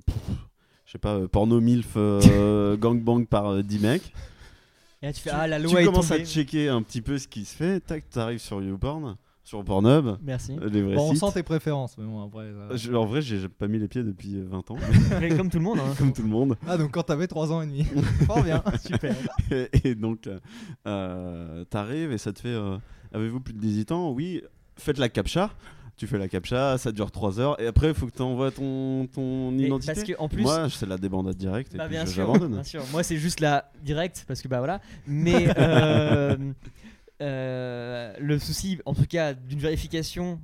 [0.86, 4.12] je sais pas, euh, porno MILF euh, gangbang par euh, 10 mecs.
[5.04, 7.02] Et là, tu fais, tu, ah, la tu loi est commences à checker un petit
[7.02, 7.80] peu ce qui se fait.
[7.80, 10.56] Tac, t'arrives sur YouPorn, sur Pornhub, Merci.
[10.60, 11.20] euh, les vrais Bon on sites.
[11.24, 12.50] sent tes préférences mais bon après.
[12.70, 14.76] ça- Je- en vrai, j'ai pas mis les pieds depuis euh, 20 ans,
[15.20, 15.78] Mais comme tout le monde.
[15.80, 15.94] hein.
[15.98, 16.56] comme tout le monde.
[16.66, 17.84] Ah donc quand t'avais 3 ans et demi.
[18.26, 18.62] Fort bien.
[18.82, 19.14] Super.
[19.50, 20.38] et, et donc, euh,
[20.86, 22.76] euh, t'arrives et ça te fait euh,
[23.12, 24.10] Avez-vous plus de 18 ans?
[24.10, 24.42] Oui,
[24.76, 25.50] faites la captcha.
[25.96, 28.50] Tu fais la captcha, ça dure 3 heures et après il faut que tu envoies
[28.50, 29.92] ton, ton Et identité.
[29.94, 32.26] parce que, en plus, Moi, c'est la débandade directe et Bah, puis bien je- sûr,
[32.26, 32.52] j'abandonne.
[32.54, 32.82] bien sûr.
[32.90, 34.80] Moi, c'est juste la directe parce que bah voilà.
[35.06, 36.36] Mais euh,
[37.22, 40.40] euh, le souci, en tout cas, d'une vérification,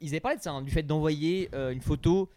[0.00, 2.28] ils avaient parlé de ça, hein, du fait d'envoyer euh, une photo.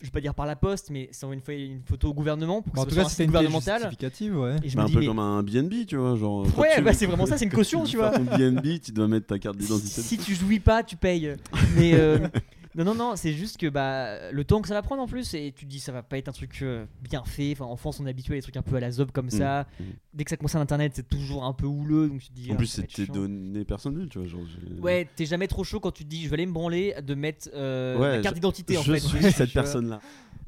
[0.00, 2.60] Je vais pas dire par la poste, mais c'est une, fois une photo au gouvernement
[2.60, 3.78] pour que en ce tout soit cas pièce gouvernemental.
[3.80, 4.56] justificative ouais.
[4.62, 6.16] Et je Bah, me un dis, peu mais comme un BNB, tu vois.
[6.16, 8.10] Genre, Ouais, bah, c'est vraiment ça, c'est une caution, tu vois.
[8.18, 10.02] BNB, tu dois mettre ta carte d'identité.
[10.02, 11.34] si tu jouis pas, tu payes.
[11.76, 12.18] Mais euh,
[12.76, 15.32] non, non, non, c'est juste que bah, le temps que ça va prendre en plus,
[15.34, 17.52] et tu te dis ça va pas être un truc euh, bien fait.
[17.52, 19.30] Enfin, en France, on est habitué à des trucs un peu à la zob comme
[19.30, 19.66] ça.
[19.78, 19.84] mm.
[20.12, 22.08] Dès que ça concerne Internet, c'est toujours un peu houleux.
[22.08, 22.50] Donc tu te dis.
[22.50, 24.26] En ah, plus, c'est tes données personnelles, tu vois.
[24.26, 24.40] Genre,
[24.80, 27.14] Ouais, t'es jamais trop chaud quand tu te dis je vais aller me branler de
[27.14, 29.00] mettre euh, Ouais, carte je- d'identité en je fait.
[29.00, 30.00] suis Tu cette personne-là.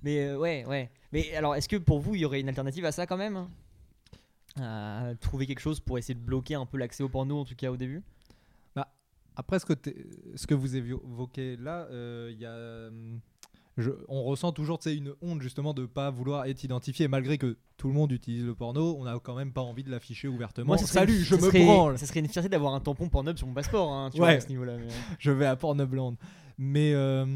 [0.03, 0.91] Mais euh, ouais, ouais.
[1.13, 3.47] Mais alors, est-ce que pour vous, il y aurait une alternative à ça quand même?
[4.61, 7.55] À trouver quelque chose pour essayer de bloquer un peu l'accès au porno, en tout
[7.55, 8.03] cas au début?
[9.37, 9.75] Après, ce que,
[10.35, 13.21] ce que vous évoquez là, euh, il y a, hum,
[13.77, 17.89] je- on ressent toujours une honte justement de pas vouloir être identifié, malgré que tout
[17.89, 20.69] le monde utilise le porno, on n'a quand même pas envie de l'afficher ouvertement.
[20.69, 23.37] Moi, Salut, une- je me serait- branle, Ça serait une fierté d'avoir un tampon Pornhub
[23.37, 24.29] sur mon passeport, hein, tu Ouais.
[24.29, 24.79] vois, à ce niveau-là.
[24.79, 24.87] mais-
[25.19, 26.17] je vais à Pornhubland.
[26.57, 27.27] Mais euh,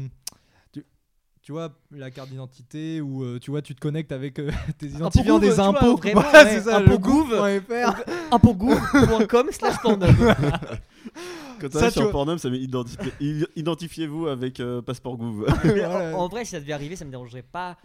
[0.73, 0.83] tu,
[1.43, 4.87] tu vois, la carte d'identité ou euh, tu vois, tu te connectes avec euh, tes
[4.87, 5.97] identifiants des impôts.
[5.97, 7.29] vraiment, Voilà, ouais, c'est ça, Impôts le Gouv.
[7.29, 8.33] gouv.fr.
[8.33, 10.15] Impôtgouv.com slash Pornhub.
[11.61, 12.59] Quand tu Ça, sur Pornhub, ça met
[13.55, 15.45] identifiez-vous avec euh, passeport Gouv.
[15.49, 17.77] En, en vrai, si ça devait arriver, ça me dérangerait pas.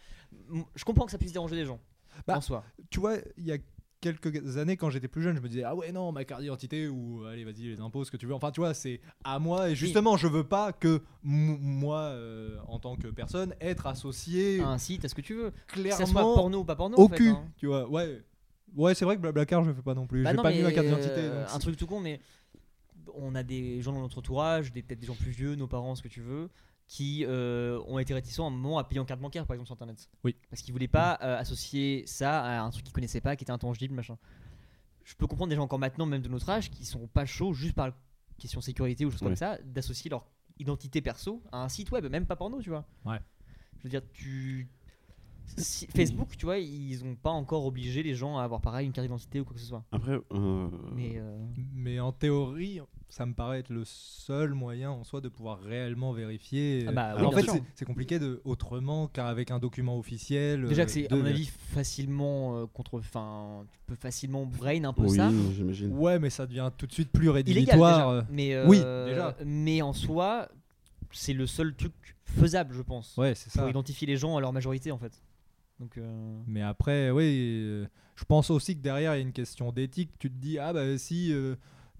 [0.75, 1.81] Je comprends que ça puisse déranger des gens.
[2.27, 2.65] Bah, en soi.
[2.91, 3.59] tu vois, il y a
[4.01, 6.87] quelques années, quand j'étais plus jeune, je me disais ah ouais non ma carte d'identité
[6.89, 8.35] ou allez vas-y les impôts ce que tu veux.
[8.35, 12.79] Enfin tu vois c'est à moi et justement je veux pas que moi euh, en
[12.79, 16.35] tant que personne être associé Un site, est-ce que tu veux Que ça soit clairement
[16.35, 16.97] porno ou pas porno.
[16.99, 17.29] au en fait, cul.
[17.31, 17.45] hein.
[17.57, 18.23] Tu vois ouais
[18.77, 20.23] ouais c'est vrai que Blablacar je le fais pas non plus.
[20.23, 21.15] Bah J'ai pas mis ma carte d'identité.
[21.19, 22.21] euh, un truc tout con, mais
[23.14, 25.95] on a des gens dans notre entourage, des- peut-être des gens plus vieux, nos parents,
[25.95, 26.49] ce que tu veux,
[26.88, 29.66] qui euh, ont été réticents à un moment à payer en carte bancaire, par exemple,
[29.66, 30.09] sur internet.
[30.25, 30.37] Oui.
[30.51, 33.51] Parce qu'ils voulaient pas euh, associer ça à un truc qu'ils connaissaient pas, qui était
[33.53, 34.16] intangible, machin.
[35.05, 37.53] Je peux comprendre des gens encore maintenant, même de notre âge, qui sont pas chauds
[37.55, 37.92] juste par
[38.38, 40.27] question sécurité ou choses comme ça, d'associer leur
[40.59, 42.87] identité perso à un site web, même pas porno, tu vois.
[43.05, 43.19] Ouais.
[43.79, 44.69] Je veux dire, tu.
[45.57, 48.92] si- Facebook, tu vois, ils ont pas encore obligé les gens à avoir pareil une
[48.92, 49.85] carte d'identité ou quoi que ce soit.
[49.92, 51.38] Après, euh, Mais euh,
[51.75, 56.12] Mais en théorie, ça me paraît être le seul moyen en soi de pouvoir réellement
[56.12, 56.85] vérifier.
[56.88, 60.66] Ah bah oui, en fait, c'est- compliqué de autrement qu'avec un document officiel.
[60.66, 62.99] Déjà euh, que c'est, de à mon avis, facilement euh, contre.
[62.99, 65.31] Enfin, tu peux facilement brain un peu oui, ça.
[65.55, 65.92] j'imagine.
[65.97, 68.09] Ouais, mais ça devient tout de suite plus rédhibitoire.
[68.09, 68.21] euh.
[68.23, 68.33] déjà.
[68.33, 69.37] Mais, euh, Oui, déjà.
[69.45, 70.49] Mais en soi,
[71.12, 71.92] c'est le seul truc
[72.25, 73.16] faisable, je pense.
[73.16, 73.71] Ouais, c'est Pour ça.
[73.71, 75.23] identifier les gens à leur majorité, en fait.
[75.79, 77.25] Donc, euh, Mais après, oui,
[77.62, 80.11] euh, je pense aussi que derrière, il y a une question d'éthique.
[80.19, 81.33] Tu te dis, ah bah si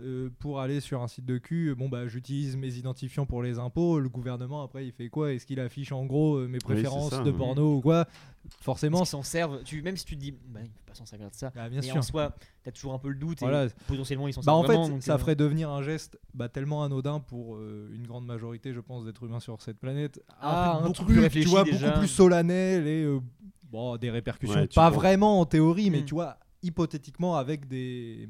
[0.01, 3.43] euh, euh, pour aller sur un site de cul, bon bah j'utilise mes identifiants pour
[3.43, 5.33] les impôts, le gouvernement après il fait quoi?
[5.33, 8.07] Est-ce qu'il affiche en gros euh, mes préférences ça, de porno ou quoi?
[8.45, 9.63] Ils Forcément, s'en servent.
[9.65, 11.53] Tu, même si tu te dis, bah, ils peuvent pas s'en servir de ça.
[11.57, 11.97] ah, bien mais sûr.
[11.97, 13.41] en soi, t'as toujours un peu le doute.
[13.41, 13.65] Voilà.
[13.67, 16.19] Et potentiellement, ils s'en Bah servent en fait, donc, ça euh, ferait devenir un geste
[16.35, 20.21] bah, tellement anodin pour euh, une grande majorité, je pense, d'êtres humains sur cette planète.
[20.29, 21.87] Un Ah, truc un beaucoup truc, plus tu vois, déjà.
[21.89, 23.19] beaucoup plus solennel et euh,
[23.65, 24.55] bon, des répercussions.
[24.61, 24.99] Ouais, tu pas vois.
[24.99, 26.05] vraiment en théorie, mais Mm.
[26.05, 28.29] tu vois, hypothétiquement avec des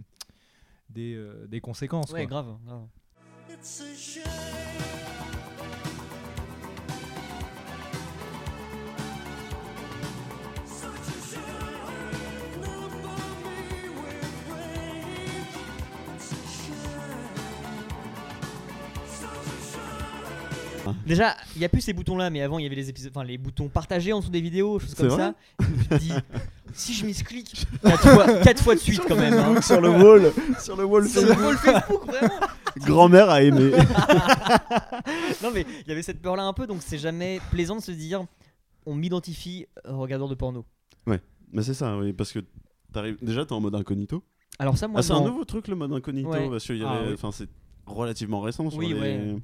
[0.96, 2.10] des, euh, des conséquences.
[2.10, 2.42] Ouais, quoi.
[2.42, 2.56] grave.
[2.66, 2.88] grave.
[3.48, 5.05] It's a shame.
[21.06, 23.24] Déjà, il y a plus ces boutons-là, mais avant, il y avait les épisodes, enfin
[23.24, 25.34] les boutons partagés en dessous des vidéos, choses comme ça.
[25.60, 26.12] tu te dis,
[26.74, 29.34] si je misclique quatre fois, quatre fois de suite quand même.
[29.34, 29.60] hein.
[29.62, 32.34] sur le wall, sur le wall, Sur le wall Facebook, vraiment.
[32.78, 33.72] grand-mère a aimé.
[35.42, 37.92] Non mais il y avait cette peur-là un peu, donc c'est jamais plaisant de se
[37.92, 38.24] dire,
[38.86, 40.64] on m'identifie euh, regardeur de porno.
[41.52, 42.40] Mais c'est ça, oui, parce que
[42.92, 44.24] t'arrives déjà t'es en mode incognito.
[44.58, 45.26] Alors ça, moi, Ah, c'est un non.
[45.28, 46.50] nouveau truc le mode incognito Ouais.
[46.50, 47.14] parce qu'il y Ah, avait, oui.
[47.14, 47.48] enfin c'est
[47.86, 49.36] relativement récent sur Oui, les- ouais.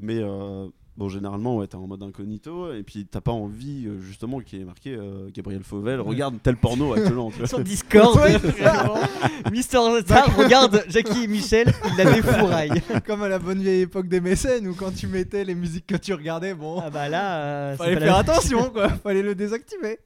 [0.00, 4.00] Mais euh, bon, généralement, ouais, t'es en mode incognito et puis t'as pas envie euh,
[4.00, 7.30] justement qui est marqué euh, Gabriel Fauvel regarde tel porno actuellement.
[7.44, 8.18] sur Discord.
[9.52, 12.82] Mister Star regarde Jackie et Michel, il la défouraille.
[13.06, 15.96] Comme à la bonne vieille époque des mécènes où quand tu mettais les musiques que
[15.96, 19.34] tu regardais, bon, Ah bah là, euh, c'est fallait faire la- attention quoi, fallait le
[19.34, 19.98] désactiver.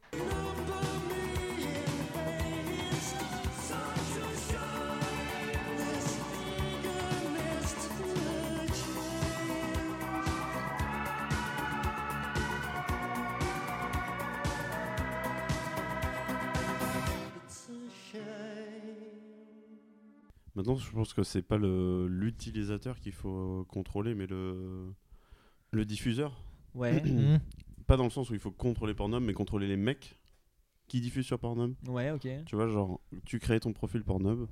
[20.55, 24.93] Maintenant, je pense que c'est pas le- l'utilisateur qu'il faut contrôler, mais le
[25.73, 26.41] le diffuseur.
[26.75, 27.03] Ouais,
[27.87, 30.19] Pas dans le sens où il faut contrôler Pornhub, mais contrôler les mecs
[30.89, 31.75] qui diffusent sur Pornhub.
[31.89, 32.29] ouais, ok.
[32.47, 34.47] Tu vois, genre, tu crées ton profil Pornhub,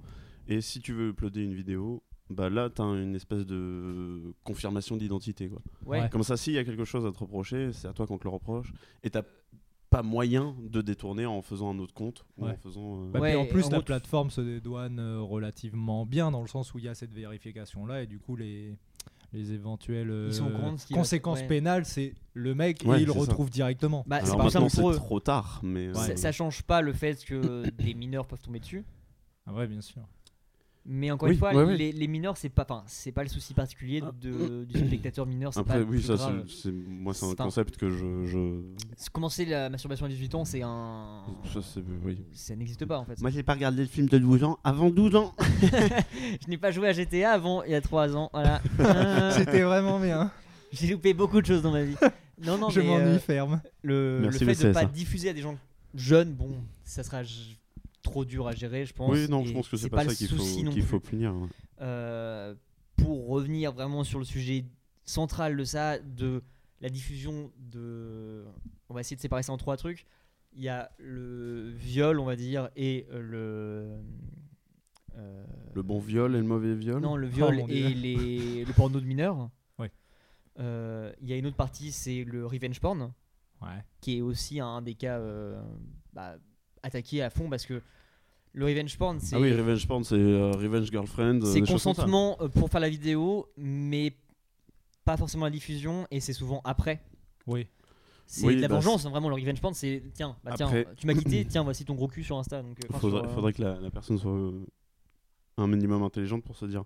[0.48, 5.48] et si tu veux uploader une vidéo, bah là, t'as une espèce de confirmation d'identité,
[5.48, 5.62] quoi.
[5.86, 6.00] Ouais.
[6.02, 6.08] Ouais.
[6.10, 8.24] Comme ça, s'il y a quelque chose à te reprocher, c'est à toi qu'on te
[8.24, 9.22] le reproche, et t'as
[9.92, 12.52] pas moyen de détourner en faisant un autre compte, ou Ouais.
[12.52, 12.96] en faisant...
[13.04, 16.48] euh, Bah, Ouais, en plus, en la plateforme se dédouane euh, relativement bien dans le
[16.48, 18.74] sens où il y a cette vérification-là et du coup, les,
[19.32, 21.46] les éventuelles Ils sont au euh, conséquences ouais.
[21.46, 23.24] pénales, c'est le mec Ouais, et il le c'est ça.
[23.26, 24.04] retrouve directement.
[24.06, 25.92] Bah, c'est trop tard, mais...
[25.94, 28.84] Ça, ça change pas le fait que des mineurs peuvent tomber dessus.
[29.46, 30.02] Ah ouais, bien sûr.
[30.84, 31.76] Mais encore Oui, une fois, ouais, ouais.
[31.76, 34.10] Les, les mineurs, c'est pas, enfin, c'est pas le souci particulier Ah.
[34.20, 35.54] de, du spectateur mineur.
[35.54, 36.44] c'est Après, pas oui, ça, grave.
[36.88, 38.26] moi, c'est un concept que je.
[38.26, 38.60] je...
[39.12, 41.22] Commencer la masturbation à 18 ans, c'est un.
[41.52, 42.18] Ça, c'est, oui.
[42.32, 43.20] Ça n'existe pas en fait.
[43.20, 45.34] Moi, j'ai pas regardé le film de 12 ans avant 12 ans.
[45.70, 48.30] Je n'ai pas joué à GTA avant, il y a 3 ans.
[48.32, 48.60] Voilà.
[49.32, 50.32] C'était vraiment bien.
[50.72, 51.94] J'ai loupé beaucoup de choses dans ma vie.
[52.44, 53.60] Non, non, je m'ennuie euh, ferme.
[53.82, 54.72] le, fait de VCSA.
[54.72, 55.56] pas diffuser à des gens
[55.94, 56.48] jeunes, bon,
[56.82, 57.22] ça sera
[58.02, 59.10] trop dur à gérer, je pense.
[59.12, 60.82] Oui, non, et je pense que c'est pas, le ça qu'il faut, souci non qu'il
[60.82, 61.10] faut plus.
[61.16, 61.34] punir.
[61.34, 61.48] ouais.
[61.80, 62.54] Euh,
[62.96, 64.64] pour revenir vraiment sur le sujet
[65.04, 66.42] central de ça, de
[66.80, 68.44] la diffusion de.
[68.88, 70.04] On va essayer de séparer ça en trois trucs.
[70.54, 73.90] Il y a le viol, on va dire, et le.
[75.16, 77.00] euh, Le bon viol et le mauvais viol.
[77.00, 77.74] Non, le viol Dieu.
[77.76, 79.48] et les, le porno de mineurs.
[79.78, 79.90] Ouais.
[80.60, 83.12] Euh, Il y a une autre partie, c'est le revenge porn,
[83.62, 83.82] Ouais.
[84.00, 85.62] qui est aussi un des cas euh,
[86.12, 86.36] bah,
[86.82, 87.80] attaqués à fond parce que
[88.54, 91.40] le revenge porn, c'est Ah oui, Revenge Porn, c'est euh, Revenge Girlfriend.
[91.42, 94.14] euh, c'est consentement euh, pour faire la vidéo, mais
[95.06, 97.00] pas forcément la diffusion, et c'est souvent après.
[97.46, 97.66] Oui.
[98.26, 99.28] C'est Oui, de la bah, vengeance, hein, vraiment.
[99.30, 102.08] Le revenge porn, c'est tiens, bah, tiens, Après- tu m'as quitté, tiens, voici ton gros
[102.08, 102.62] cul sur Insta.
[102.62, 104.38] Donc, euh, faudrait, sur, euh, faudrait que la, la personne soit
[105.56, 106.82] un minimum intelligente pour se dire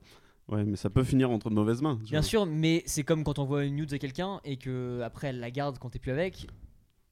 [0.49, 2.29] ouais mais ça peut finir entre de mauvaises mains Bien vois.
[2.29, 5.41] sûr, mais c'est comme quand on voit une nude à quelqu'un et que après elle
[5.41, 6.47] la garde quand t'es plus avec.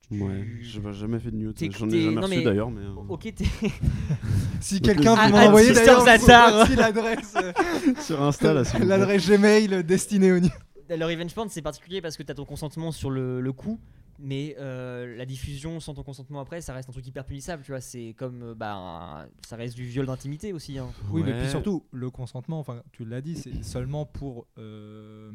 [0.09, 2.71] Tu- ouais j'ai pas- jamais fait de nude j'en ai jamais non, reçu mais- d'ailleurs
[2.71, 3.45] mais euh, Ok, t'es.
[4.61, 7.53] Si quelqu'un peut m'envoyer d'ailleurs voici l'adresse euh,
[8.01, 10.41] sur Insta l'adresse Gmail destinée au
[10.89, 13.79] Le revenge porn, c'est particulier parce que t'as ton consentement sur le, le coup,
[14.19, 17.73] mais euh, la diffusion sans ton consentement après, ça reste un truc hyper punissable, tu
[17.73, 17.81] vois.
[17.81, 18.43] C'est comme.
[18.43, 20.79] euh, bah, un- ça reste du viol d'intimité aussi.
[20.79, 20.89] hein.
[21.11, 25.31] Oui, mais puis surtout, le consentement, enfin, tu l'as dit, c'est seulement pour, euh,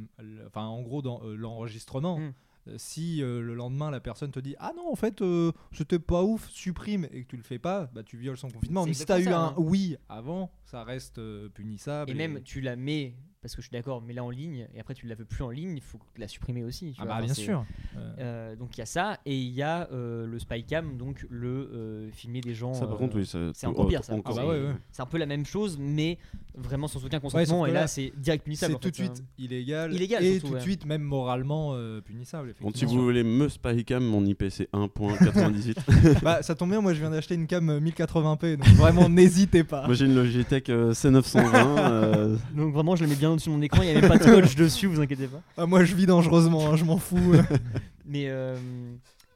[0.48, 2.20] enfin, en gros, dans euh, l'enregistrement.
[2.20, 2.34] Mm.
[2.67, 6.00] Euh, Si euh, le lendemain la personne te dit ah non en fait euh, c'était
[6.00, 8.93] pas ouf supprime et que tu le fais pas bah tu violes son confinement mais
[8.93, 9.56] si t'as eu un hein.
[9.58, 13.71] oui avant ça reste euh, punissable Et même, tu la mets, parce que je suis
[13.73, 16.28] d'accord, mets-la en ligne, et après tu la veux plus en ligne, il faut la
[16.28, 16.91] supprimer aussi.
[16.91, 17.15] tu ah vois.
[17.15, 17.65] bah bien sûr
[17.97, 21.25] Euh, Euh, donc il y a ça, et il y a euh, le spycam, donc
[21.30, 22.73] le euh, filmer des gens.
[22.73, 24.13] ça par euh, contre oui c'est encore pire, ça.
[24.13, 24.73] encore- Ah bah ouais, ouais.
[24.91, 26.17] C'est un peu la même chose, mais
[26.56, 28.73] vraiment sans aucun sauf consentement, que et là, là, c'est direct punissable.
[28.73, 30.62] c'est tout de suite illégal, Illégal, et surtout, tout de ouais.
[30.63, 36.21] suite même moralement euh, punissable Bon, si vous voulez me spycam mon IP c'est 1.98
[36.23, 39.63] bah ça tombe bien moi je viens d'acheter une cam euh, 1080p donc vraiment n'hésitez
[39.63, 43.56] pas moi j'ai une Logitech euh, C920 euh, Donc vraiment, je mets bien au-dessus de
[43.56, 45.42] mon écran, il n'y a même pas de scotch dessus, vous inquiétez pas.
[45.58, 47.34] Ah, moi je vis dangereusement hein, je m'en fous
[48.06, 48.58] Mais euh,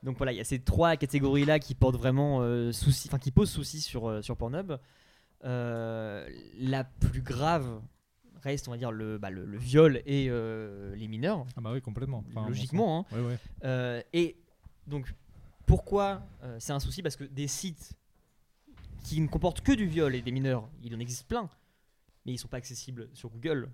[0.03, 3.32] donc voilà, il y a ces trois catégories-là qui portent vraiment euh, souci, enfin qui
[3.32, 4.73] posent souci sur, euh, sur Pornhub.
[5.45, 6.27] Euh,
[6.60, 7.82] la plus grave
[8.41, 11.71] reste, on va dire, le, bah, le, le viol et euh, les mineurs, ah bah
[11.73, 13.06] oui complètement Enfin, logiquement.
[13.12, 13.15] hein.
[13.17, 14.36] ouais ouais Euh, et
[14.88, 15.13] donc,
[15.65, 17.01] pourquoi euh, c'est un souci?
[17.01, 17.93] Parce que des sites
[19.03, 21.49] qui ne comportent que du viol et des mineurs, il en existe plein,
[22.25, 23.69] mais ils sont pas accessibles sur Google.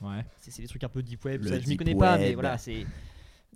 [0.00, 2.34] ouais C'est c'est des trucs un peu deep web, ça, je m'y connais pas, mais
[2.34, 2.86] voilà, c'est.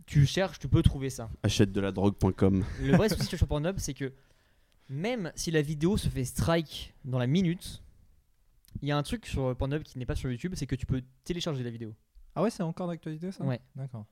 [0.07, 1.31] Tu cherches, tu peux trouver ça.
[1.43, 4.13] achète de la drogue.com Le vrai souci sur Pornhub, c'est que
[4.91, 7.83] même si la vidéo se fait strike dans la minute,
[8.83, 10.85] il y a un truc sur Pornhub qui n'est pas sur YouTube, c'est que tu
[10.85, 11.95] peux télécharger la vidéo.
[12.35, 13.45] ah ouais c'est encore d'actualité ça?
[13.45, 13.61] Ouais.
[13.77, 14.05] d'accord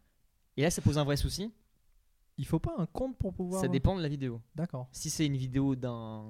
[0.56, 1.52] Et là, ça pose un vrai souci.
[2.38, 4.40] il faut pas un compte pour pouvoir Ça dépend de la vidéo.
[4.54, 6.24] d'accord Si c'est une vidéo d'un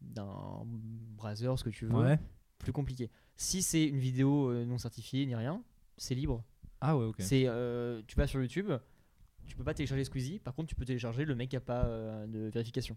[0.00, 2.18] d'un browser, ce que tu veux, ouais
[2.60, 3.10] plus compliqué.
[3.36, 5.62] Si c'est une vidéo euh, non certifiée ni rien,
[5.96, 6.44] c'est libre.
[6.80, 8.70] ah ouais ok C'est euh, tu vas sur YouTube,
[9.46, 10.38] tu peux pas télécharger Squeezie.
[10.38, 12.96] Par contre, tu peux télécharger le mec qui a pas euh, de vérification.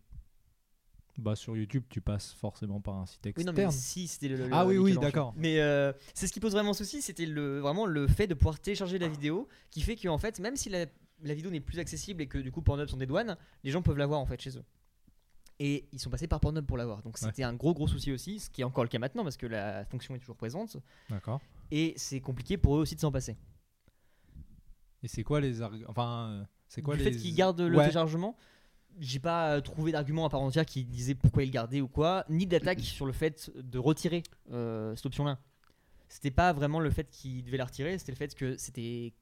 [1.20, 3.56] Bah sur YouTube, tu passes forcément par un site Oui, externe.
[3.56, 5.34] non, mais si c'était le, le- Ah oui, oui, d'accord.
[5.38, 8.60] Mais euh, c'est ce qui pose vraiment souci, c'était le, vraiment le fait de pouvoir
[8.60, 10.88] télécharger la vidéo, qui fait que en fait, même si la,
[11.22, 13.84] la vidéo n'est plus accessible et que du coup Pornhub sont des douanes, les gens
[13.84, 14.64] peuvent la voir en fait chez eux.
[15.66, 17.02] Et ils sont passés par Pornhub pour l'avoir.
[17.04, 17.22] Donc Ouais.
[17.30, 19.46] c'était un gros gros souci aussi, ce qui est encore le cas maintenant parce que
[19.46, 20.76] la fonction est toujours présente.
[21.10, 21.40] D'accord.
[21.72, 23.38] Et c'est compliqué pour eux aussi de s'en passer.
[25.04, 27.78] Et c'est quoi les arg- enfin euh, c'est quoi du les fait qu'ils gardent le
[27.78, 27.84] Ouais.
[27.84, 28.36] téléchargement,
[29.00, 31.88] j'ai pas euh, trouvé d'argument à part entière qui disait pourquoi ils le gardaient ou
[31.88, 35.40] quoi, ni d'attaque sur le fait de retirer euh, cette option-là.
[36.10, 39.14] C'était pas vraiment le fait qu'ils devaient la retirer, c'était le fait que c'était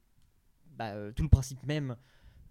[0.75, 1.95] bah, euh, tout le principe même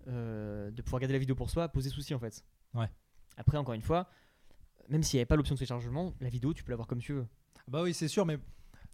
[0.09, 2.45] euh, de pouvoir garder la vidéo pour soi posait souci en fait.
[2.75, 2.89] Ouais.
[3.41, 4.09] Après, encore une fois,
[4.89, 7.13] même s'il n'y avait pas l'option de téléchargement, la vidéo tu peux l'avoir comme tu
[7.15, 7.27] veux.
[7.69, 8.39] Bah oui, c'est sûr mais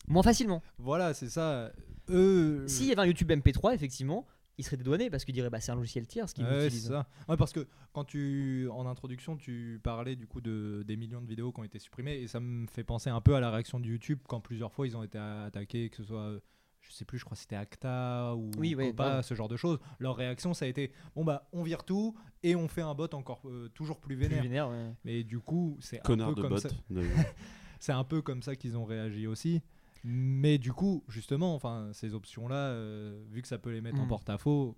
[0.09, 0.63] Moins facilement.
[0.79, 1.73] voilà, c'est ça.
[2.09, 4.25] Eux S'il y avait un YouTube MP3, effectivement,
[4.59, 6.85] il serait dédouané parce qu'il dirait bah, c'est un logiciel tiers ce qu'il Ouais, utilise.
[6.85, 7.09] c'est ça.
[7.29, 11.27] Ouais, parce que quand tu en introduction, tu parlais du coup de des millions de
[11.27, 13.81] vidéos qui ont été supprimées et ça me fait penser un peu à la réaction
[13.81, 16.41] de YouTube quand plusieurs fois ils ont été attaqués, que ce soit euh,
[16.88, 19.25] je sais plus, je crois que c'était Acta ou Oui, ouais, Copa, grave.
[19.25, 19.79] ce genre de choses.
[19.99, 23.12] Leur réaction, ça a été bon bah on vire tout et on fait un bot
[23.14, 24.68] encore euh, toujours plus Plus vénère.
[24.70, 24.92] ouais.
[25.05, 26.59] Mais du coup, c'est un Connard peu de comme bot.
[26.59, 26.68] ça.
[26.90, 27.16] d'ailleurs.
[27.81, 29.62] c'est un peu comme ça qu'ils ont réagi aussi.
[30.05, 34.05] Mais du coup, justement, enfin, ces options-là, euh, vu que ça peut les mettre en
[34.05, 34.09] Mm.
[34.09, 34.77] porte-à-faux,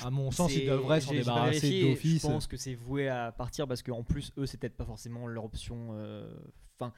[0.00, 2.22] à mon sens, ils devraient s'en débarrasser d'office.
[2.22, 5.26] Je pense que c'est voué à partir parce qu'en plus, eux, c'est peut-être pas forcément
[5.26, 5.90] leur option.
[5.92, 6.34] euh,
[6.80, 6.92] Enfin,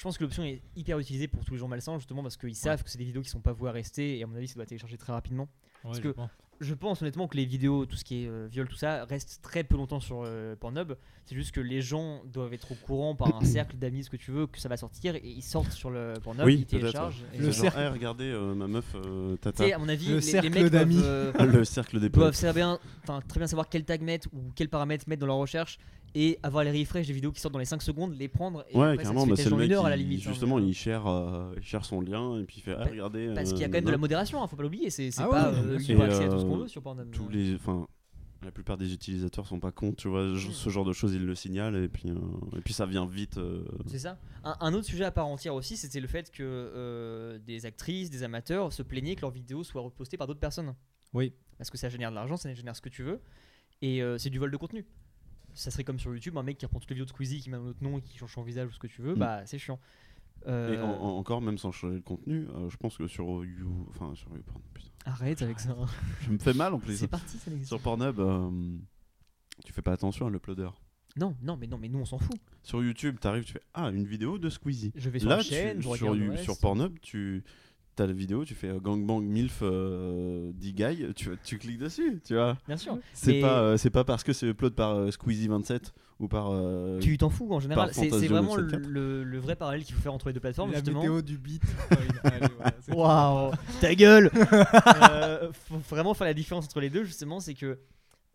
[0.00, 2.54] je pense que l'option est hyper utilisée pour tous les gens malsains, justement parce qu'ils
[2.56, 4.48] savent que c'est des vidéos qui sont pas vouées à rester et à mon avis,
[4.48, 5.42] ça doit télécharger très rapidement.
[5.42, 5.50] Ouais,
[5.82, 6.30] parce je que- pense.
[6.60, 9.40] Je pense honnêtement que les vidéos, tout ce qui est euh, viol, tout ça, reste
[9.42, 10.92] très peu longtemps sur euh, Pornhub.
[11.24, 14.18] C'est juste que les gens doivent être au courant par un cercle d'amis, ce que
[14.18, 17.22] tu veux, que ça va sortir et ils sortent sur le Pornhub, Oui, ils téléchargent.
[17.32, 17.92] et- Le Le cercle- cercle.
[17.94, 19.64] regardez, euh, ma meuf, euh, tata.
[19.64, 20.96] sais, à mon avis, Le les, mecs d'amis.
[20.96, 22.34] doivent, euh, Le cercle des doivent potes.
[22.38, 22.78] très bien,
[23.26, 25.78] très bien savoir quel tag mettre ou quels paramètres mettre dans leur recherche
[26.16, 28.76] et avoir les refresh des vidéos qui sortent dans les 5 secondes, les prendre et
[28.76, 30.18] Ouais, après, ça carrément, se fait bah, c'est le mec une heure à la limite.
[30.26, 32.82] hein, justement, euh, il share, euh, il share son lien et puis il fait Ah,
[32.82, 33.30] Pa- regardez.
[33.32, 35.22] Parce qu'il y a quand même de la modération, hein, faut pas l'oublier, c'est c'est
[35.22, 36.02] Ah pas ouais, euh, bien libre sûr.
[36.02, 37.10] accès à Et, tout ce sur Pornhub.
[37.10, 37.86] tous les enfin
[38.42, 41.34] la plupart des utilisateurs sont pas contre tu vois ce genre de choses ils le
[41.34, 42.14] signalent et puis euh,
[42.56, 44.18] et puis ça vient vite euh, C'est ça.
[44.44, 48.08] Un, un autre sujet à part entière aussi, c'était le fait que euh, des actrices,
[48.08, 50.74] des amateurs se plaignaient que leurs vidéos soient repostées par d'autres personnes.
[51.12, 51.34] Oui.
[51.58, 53.20] Parce que ça génère de l'argent, ça génère ce que tu veux.
[53.82, 54.86] Et euh, c'est du vol de contenu.
[55.52, 57.50] Ça serait comme sur YouTube, un mec qui reprend toutes les vidéos de Squeezie, qui
[57.50, 59.18] met un autre nom et qui change son visage ou ce que tu veux, Mm.
[59.18, 59.78] bah c'est chiant.
[60.46, 63.44] Et Euh, en- en- encore même sans changer le contenu euh, je pense que sur
[63.44, 64.88] You enfin sur YouPorn, putain.
[65.04, 65.76] Arrête avec ça.
[66.22, 68.50] je me fais mal en plus C'est parti, ça sur Pornhub euh,
[69.64, 70.70] tu fais pas attention à l'uploader
[71.16, 72.36] Non, non, mais non, mais nous on s'en fout.
[72.62, 75.42] sur YouTube t'arrives tu fais ah une vidéo de Squeezie Je vais sur là la
[75.42, 77.44] tu- chaîne, je sur, regarde You- sur Pornhub tu
[78.00, 82.32] T'as la vidéo, tu fais euh, gangbang milf euh, guy tu, tu cliques dessus, tu
[82.34, 82.56] vois.
[82.66, 82.98] Bien sûr.
[83.12, 86.48] C'est pas, euh, c'est pas parce que c'est upload par euh, Squeezie27 ou par.
[86.50, 87.90] euh, Tu t'en fous en général.
[87.92, 88.88] C'est vraiment 974.
[88.90, 90.70] le, le vrai parallèle qu'il faut faire entre les deux plateformes.
[90.70, 91.00] La justement.
[91.00, 91.62] vidéo du beat.
[92.88, 94.30] Waouh, ta gueule
[95.12, 97.78] Euh, Faut vraiment faire la différence entre les deux, justement, c'est que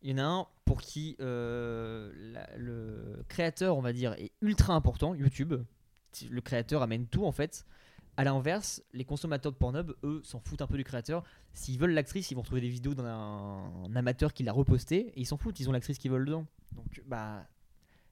[0.03, 4.31] il y en a un pour qui euh, la- le créateur, on va dire, est
[4.41, 5.55] ultra important, YouTube.
[6.29, 7.65] Le créateur amène tout en fait.
[8.17, 11.23] À l'inverse, les consommateurs de Pornhub, eux, s'en foutent un peu du créateur.
[11.53, 15.19] S'ils veulent l'actrice, ils vont trouver des vidéos d'un un amateur qui l'a reposté et
[15.21, 16.45] ils s'en foutent, ils ont l'actrice qu'ils veulent dedans.
[16.73, 17.45] Donc, bah,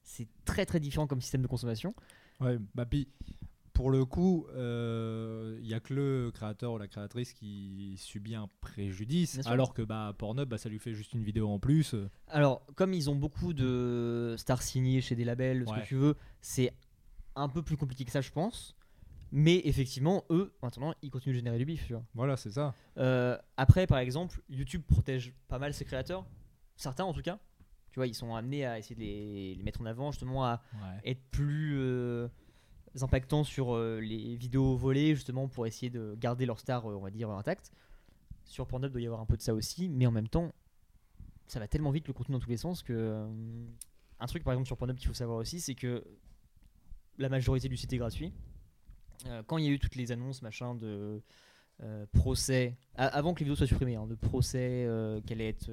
[0.02, 1.94] c'est très très différent comme système de consommation.
[2.40, 3.08] Ouais, bah puis
[3.72, 8.48] pour le coup, il y a que le créateur ou la créatrice qui subit un
[8.60, 11.94] préjudice, alors que bah Pornhub, bah, ça lui fait juste une vidéo en plus.
[11.94, 12.08] euh.
[12.28, 15.80] Alors, comme ils ont beaucoup de stars signées chez des labels, ce Ouais.
[15.82, 16.72] que tu veux, c'est
[17.36, 18.76] un peu plus compliqué que ça, je pense.
[19.36, 21.86] Mais effectivement, eux, maintenant, ils continuent de générer du bif.
[21.88, 22.04] Tu vois.
[22.14, 22.72] Voilà, c'est ça.
[22.98, 26.24] Euh, après, par exemple, YouTube protège pas mal ses créateurs,
[26.76, 27.40] certains en tout cas.
[27.90, 30.62] Tu vois, ils sont amenés à essayer de les, les mettre en avant, justement, à
[30.74, 31.10] Ouais.
[31.10, 32.28] être plus euh,
[33.00, 37.00] impactants sur euh, les vidéos volées, justement, pour essayer de garder leur star, euh, on
[37.00, 37.72] va dire, intacte.
[38.44, 40.52] Sur Pornhub, il doit y avoir un peu de ça aussi, mais en même temps,
[41.48, 43.26] ça va tellement vite le contenu dans tous les sens que.
[44.20, 46.04] un truc, par exemple, sur Pornhub qu'il faut savoir aussi, c'est que
[47.18, 48.32] la majorité du site est gratuit.
[49.26, 51.22] Euh, quand il y a eu toutes les annonces, machin, de
[51.82, 55.70] euh, procès, avant que les vidéos soient supprimées, hein, de procès euh, qui allaient être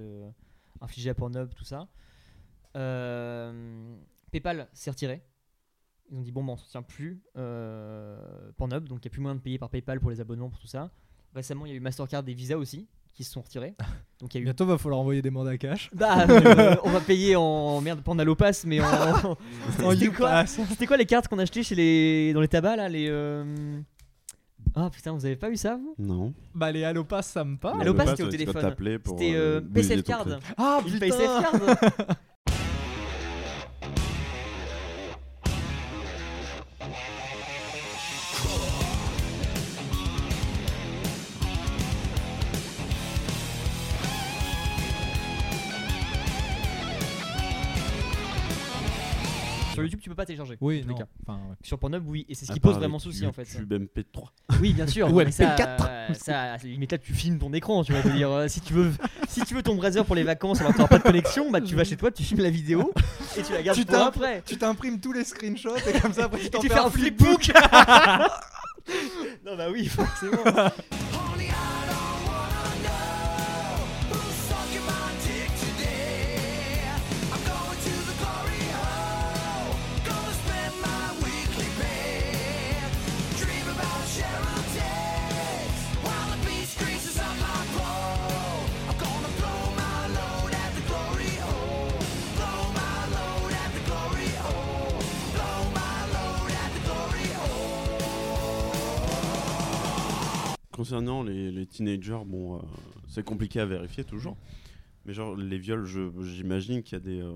[0.79, 1.87] infligés à Pornhub, tout ça,
[4.31, 5.21] PayPal s'est retiré.
[6.09, 7.21] Ils ont dit bon, bah, on ne tient plus
[8.57, 10.59] Pornhub, donc il n'y a plus moyen de payer par PayPal pour les abonnements, pour
[10.59, 10.91] tout ça.
[11.33, 13.75] Récemment, il y a eu Mastercard et Visa aussi qui se sont retirés.
[14.19, 15.89] Donc il y a eu Bientôt, va falloir envoyer des mandats cash.
[15.93, 19.35] bah, euh, on va payer en merde pas en allopass mais en, En
[19.91, 20.59] C'était quoi YouPass.
[20.69, 23.79] C'était quoi les cartes qu'on achetait chez les dans les tabacs là les euh,
[24.75, 26.33] Ah putain, vous avez pas eu ça vous Non.
[26.53, 27.81] Bah les Allopass, ça me parle.
[27.81, 28.75] Allo Le Pass, pass, c'était au téléphone.
[29.05, 30.27] C'était euh, euh, ton Card.
[30.57, 32.15] Ah Une putain PaySafe Card
[50.21, 50.57] pas télécharger.
[50.61, 50.99] Oui, dans tous les non.
[50.99, 51.07] cas.
[51.25, 51.55] Enfin, ouais.
[51.63, 53.51] Sur Pornhub, oui, et c'est ce qui part pose vraiment souci en fait.
[53.51, 54.25] YouTube MP3.
[54.61, 55.07] Oui, bien sûr.
[55.13, 55.87] Ou mais ça, MP4.
[55.87, 57.83] euh, ça, à la limite là, tu filmes ton écran.
[57.83, 58.91] Tu vas te dire, euh, si tu veux,
[59.27, 61.61] si tu veux ton browser pour les vacances, alors que t'auras pas de connexion, bah
[61.61, 62.91] tu vas chez toi, tu filmes la vidéo
[63.37, 64.43] et tu la gardes Tu pour après.
[64.45, 67.51] Tu t'imprimes tous les screenshots et comme ça après tu t'en fais un flipbook.
[69.45, 70.43] non bah oui, forcément.
[100.81, 102.61] Concernant les, les teenagers, bon, euh,
[103.07, 104.35] c'est compliqué à vérifier toujours.
[105.05, 107.33] Mais genre, les viols, j'imagine qu'il y a des, euh,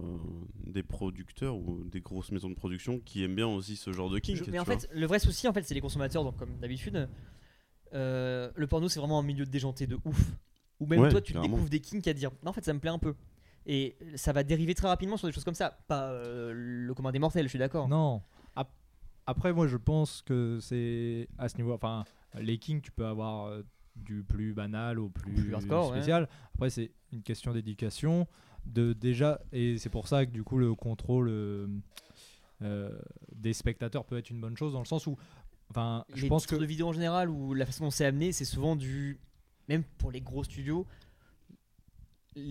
[0.66, 4.18] des producteurs ou des grosses maisons de production qui aiment bien aussi ce genre de
[4.18, 4.38] kink.
[4.38, 4.80] Je- mais en vois.
[4.80, 6.24] fait, le vrai souci, en fait, c'est les consommateurs.
[6.24, 7.08] Donc, comme d'habitude,
[7.93, 10.32] euh, le porno, c'est vraiment un milieu déjanté de ouf.
[10.80, 12.32] Ou même Ouais, toi, tu découvres des kinks à dire.
[12.43, 13.14] Non, en fait, ça me plaît un peu.
[13.68, 15.78] Et ça va dériver très rapidement sur des choses comme ça.
[15.88, 17.88] Pas euh, le commun des mortels, je suis d'accord.
[17.88, 18.22] Non.
[18.56, 18.74] Ap-
[19.28, 21.74] Après, moi, je pense que c'est à ce niveau.
[21.74, 22.06] Enfin,
[22.40, 23.64] les kings, tu peux avoir euh,
[23.96, 25.98] du plus banal au plus, Plus hardcore, ouais.
[25.98, 26.28] spécial.
[26.56, 28.28] Après, c'est une question d'éducation.
[28.66, 31.68] De déjà, et c'est pour ça que du coup, le contrôle euh,
[32.64, 32.90] euh,
[33.32, 35.18] des spectateurs peut être une bonne chose dans le sens où,
[35.70, 38.46] enfin, je pense que de vidéos en général ou la façon dont c'est amené, c'est
[38.46, 39.20] souvent du.
[39.70, 40.88] Même pour les gros studios,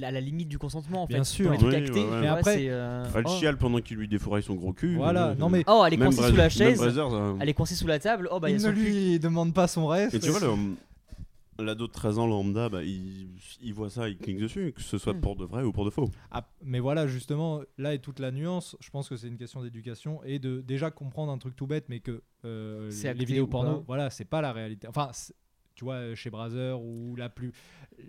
[0.03, 1.25] à la limite du consentement en Bien fait.
[1.25, 1.47] sûr.
[1.47, 2.21] Dans les trucs Oui, actés, ouais, ouais.
[2.21, 3.31] Mais après- c'est, euh, Elle oh.
[3.31, 4.97] chiale pendant qu'il lui défouraille son gros cul.
[4.97, 6.79] Voilà, euh, non, mais- Oh, elle est coincée sous la chaise.
[6.79, 8.29] Brazzers, euh, Elle est coincée sous la table.
[8.33, 8.87] Oh bah il y il a ne son cul.
[8.91, 10.15] lui demande pas son reste.
[10.15, 13.29] Et tu vois, le- l'ado de 13 ans lambda, bah, il,
[13.63, 15.21] il voit ça, il clique dessus, que ce soit Mm.
[15.21, 16.11] pour de vrai ou pour de faux.
[16.33, 18.77] Ah, mais voilà, justement, là est toute la nuance.
[18.81, 21.85] Je pense que c'est une question d'éducation et de déjà comprendre un truc tout bête,
[21.89, 23.85] mais que euh, C'est les acté vidéos ou porno, pas.
[23.87, 24.89] voilà, c'est pas la réalité.
[24.89, 25.35] Enfin, c'est-
[25.77, 27.53] tu vois, chez Brazzer ou la plus,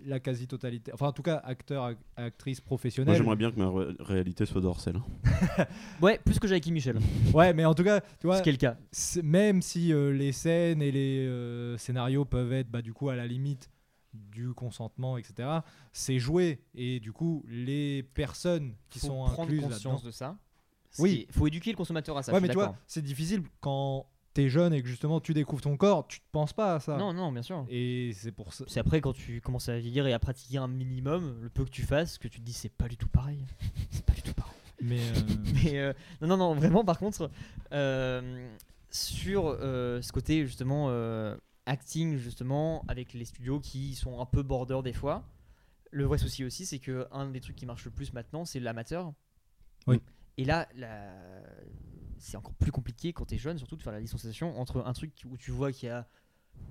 [0.04, 2.78] la quasi-totalité, enfin en tout cas, acteurs, ac- actrices Moi,
[3.14, 4.96] j'aimerais bien que ma ré- réalité soit d'Orcel.
[4.96, 5.64] hein.
[6.02, 6.98] Ouais, plus que Jackie Michel.
[7.34, 8.76] ouais, mais en tout cas, tu vois, Ce qui est le cas.
[9.22, 13.16] même si euh, les scènes et les euh, scénarios peuvent être, bah, du coup, à
[13.16, 13.70] la limite
[14.12, 15.48] du consentement, etc.
[15.92, 19.74] C'est joué et du coup, les personnes qui faut sont prendre incluses là-dedans.
[19.74, 20.36] conscience de ça.
[20.98, 21.26] Oui.
[21.28, 22.32] Il faut éduquer le consommateur à ça.
[22.32, 24.06] ouais, mais tu vois, c'est difficile quand
[24.36, 26.98] t'es jeune et que justement tu découvres ton corps, tu te penses pas à ça.
[26.98, 27.64] Non, non, bien sûr.
[27.70, 28.64] Et c'est pour ça.
[28.68, 31.70] C'est après quand tu commences à vieillir et à pratiquer un minimum, le peu que
[31.70, 33.42] tu fasses, que tu te dis c'est pas du tout pareil.
[33.90, 34.52] c'est pas du tout pareil.
[34.82, 35.12] Mais euh,
[35.64, 37.30] Mais euh, non, non, non, vraiment, par contre,
[37.72, 38.46] euh,
[38.90, 41.34] sur euh, ce côté justement euh,
[41.64, 45.24] acting, justement, avec les studios qui sont un peu border des fois,
[45.90, 48.60] le vrai souci aussi, c'est que un des trucs qui marche le plus maintenant, c'est
[48.60, 49.14] l'amateur.
[49.86, 50.00] Oui.
[50.36, 51.14] Et là, la-
[52.18, 55.12] c'est encore plus compliqué quand t'es jeune, surtout de faire la distanciation entre un truc
[55.30, 56.06] où tu vois qu'il y a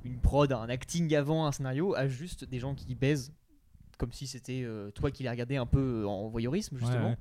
[0.04, 3.34] une prod, un acting avant un scénario, à juste des gens qui baisent,
[3.98, 7.10] comme si c'était euh, toi qui les regardais un peu en voyeurisme, justement.
[7.10, 7.18] ouais.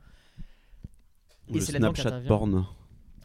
[1.49, 2.67] Et c'est Snapchat porn.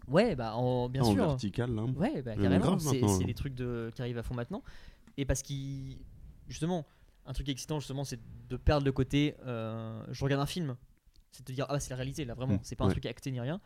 [0.08, 1.28] Ouais, bah en, bien en sûr.
[1.28, 1.84] vertical, là.
[1.84, 2.76] Ouais, bah, carrément.
[2.76, 3.20] grave C'est hein.
[3.26, 4.64] des trucs de, qui arrivent à fond maintenant.
[5.18, 6.00] Et parce qu'il.
[6.48, 6.86] Justement,
[7.28, 8.20] un truc excitant, justement, c'est
[8.50, 9.36] de perdre le côté.
[9.46, 10.76] euh, je regarde un film.
[11.32, 12.56] C'est de te dire, ah, bah, c'est la réalité, là, vraiment.
[12.56, 12.94] Mm, c'est pas un ouais.
[12.94, 13.62] truc acté ni rien.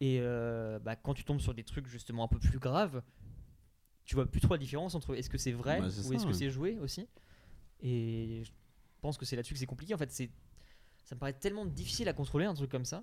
[0.00, 3.02] Et euh, bah, quand tu tombes sur des trucs, justement, un peu plus graves,
[4.04, 6.28] tu vois plus trop la différence entre est-ce que c'est vrai Bah, ou est-ce que
[6.28, 6.32] ouais.
[6.34, 7.08] c'est joué aussi.
[7.80, 8.50] Et je
[9.00, 9.94] pense que c'est là-dessus que c'est compliqué.
[9.94, 10.30] En fait, c'est.
[11.04, 13.02] Ça me paraît tellement difficile à contrôler un truc comme ça.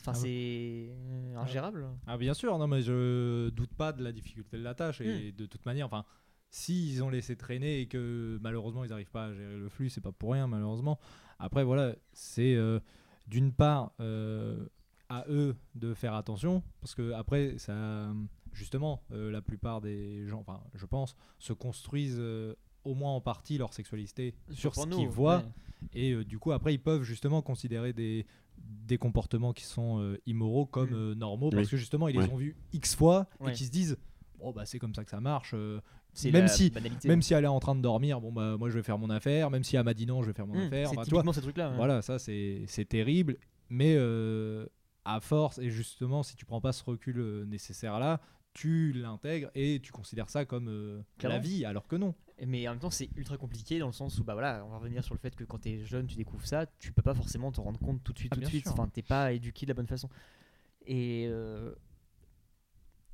[0.00, 0.90] Enfin, Ah c'est
[1.36, 1.88] ingérable.
[2.06, 5.32] Ah bien sûr, non mais je doute pas de la difficulté de la tâche et
[5.32, 5.36] Hmm.
[5.36, 6.04] de toute manière, enfin,
[6.50, 10.02] s'ils ont laissé traîner et que malheureusement ils n'arrivent pas à gérer le flux, c'est
[10.02, 10.98] pas pour rien malheureusement.
[11.38, 12.78] Après voilà, c'est euh,
[13.26, 14.68] d'une part euh,
[15.08, 18.12] à eux de faire attention parce que après ça,
[18.52, 22.54] justement, euh, la plupart des gens, enfin, je pense, se construisent euh,
[22.84, 25.38] au moins en partie leur sexualité sur ce qu'ils voient.
[25.38, 25.88] ouais.
[25.92, 28.24] Et euh, du coup, après, ils peuvent justement considérer des,
[28.58, 30.94] des comportements qui sont euh, immoraux comme Mm.
[30.94, 32.26] euh, normaux parce que justement, ils Ouais.
[32.26, 33.50] les ont vus X fois Ouais.
[33.50, 33.96] et qu'ils se disent
[34.38, 35.52] Bon, bah, c'est comme ça que ça marche.
[35.54, 35.80] euh,
[36.12, 37.08] C'est même si- banalité.
[37.08, 39.08] même si elle est en train de dormir, bon, bah, moi, je vais faire mon
[39.10, 39.50] affaire.
[39.50, 40.88] Même si elle m'a dit non, je vais faire mon Mmh, affaire.
[40.90, 41.70] c'est typiquement ces trucs-là.
[41.70, 41.76] ouais.
[41.76, 43.36] voilà, ça, c'est c'est terrible.
[43.70, 44.66] Mais euh,
[45.06, 48.20] à force, et justement, si tu prends pas ce recul euh, nécessaire là,
[48.52, 52.14] tu l'intègres et tu considères ça comme euh, la vie, alors que non.
[52.46, 54.78] Mais en même temps, c'est ultra compliqué dans le sens où, bah voilà, on va
[54.78, 57.50] revenir sur le fait que quand t'es jeune, tu découvres ça, tu peux pas forcément
[57.52, 58.64] te rendre compte tout de suite, Ah, tout de suite.
[58.64, 58.72] sûr.
[58.72, 60.08] Enfin, t'es pas éduqué de la bonne façon.
[60.86, 61.74] Et euh,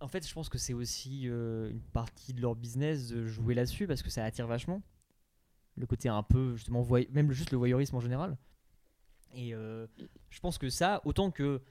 [0.01, 3.55] en fait, je pense que c'est aussi euh, une partie de leur business de jouer
[3.55, 4.83] là-dessus parce que ça attire vachement.
[5.77, 8.37] Le côté un peu, justement, voy- même le- juste le voyeurisme en général.
[9.35, 11.63] Et je pense que ça, autant que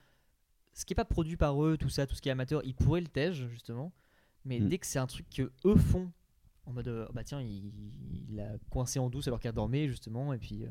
[0.74, 2.74] ce qui est pas produit par eux, tout ça, tout ce qui est amateur, ils
[2.74, 3.92] pourraient le tège, justement.
[4.44, 4.68] Mais Mm.
[4.68, 6.10] dès que c'est un truc que eux font,
[6.66, 7.72] en mode euh, bah tiens, il,
[8.30, 10.68] il a coincé en douce alors qu'elle dormait, justement, et puis euh,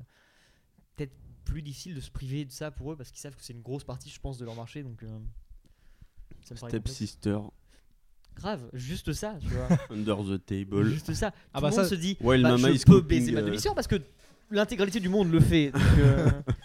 [0.95, 1.13] peut-être
[1.45, 3.61] plus difficile de se priver de ça pour eux parce qu'ils savent que c'est une
[3.61, 4.83] grosse partie, je pense, de leur marché.
[4.83, 5.19] Donc euh,
[6.43, 6.87] ça me Step.
[6.87, 7.37] Sister,
[8.35, 9.67] grave, juste ça, tu vois.
[9.89, 10.85] Under the Table.
[10.89, 11.31] juste ça.
[11.31, 13.39] Tout Ah le bah monde ça- se dit While bah, Mama je peux baiser ma
[13.41, 13.95] euh, demi-sœur parce que
[14.49, 15.71] l'intégralité du monde le fait.
[15.71, 16.29] donc, euh,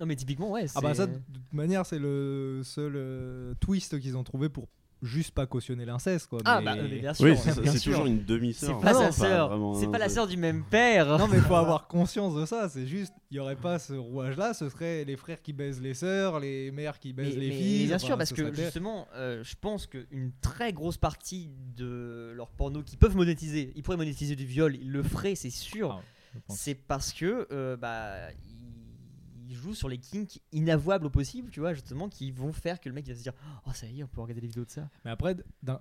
[0.00, 0.66] non mais typiquement ouais.
[0.74, 4.66] Ah bah ça, de toute manière, c'est le seul euh, twist qu'ils ont trouvé pour
[5.02, 6.40] juste pas cautionner l'inceste, quoi.
[6.44, 7.24] Ah mais- bah mais bien sûr.
[7.24, 8.80] Oui, c'est toujours une C'est demi-sœur.
[8.80, 11.18] pas sa sœur, c'est pas la sœur du même père.
[11.18, 13.94] Non mais il faut avoir conscience de ça, c'est juste, il y aurait pas ce
[13.94, 17.48] rouage-là, ce serait les frères qui baisent les sœurs, les mères qui baisent Mais- les
[17.48, 17.86] mais filles.
[17.86, 21.50] Bien enfin, sûr, parce ce que serait justement, euh, je pense qu'une très grosse partie
[21.76, 25.48] de leur porno qu'ils peuvent monétiser, ils pourraient monétiser du viol, ils le feraient, c'est
[25.50, 25.98] sûr.
[25.98, 26.42] Ah.
[26.50, 28.16] C'est parce que euh, bah,
[29.50, 32.88] ils jouent sur les kinks inavouables au possible, tu vois, justement, qui vont faire que
[32.88, 33.32] le mec il va se dire
[33.66, 34.88] Oh, ça y est, on peut regarder des vidéos de ça.
[35.04, 35.34] Mais après,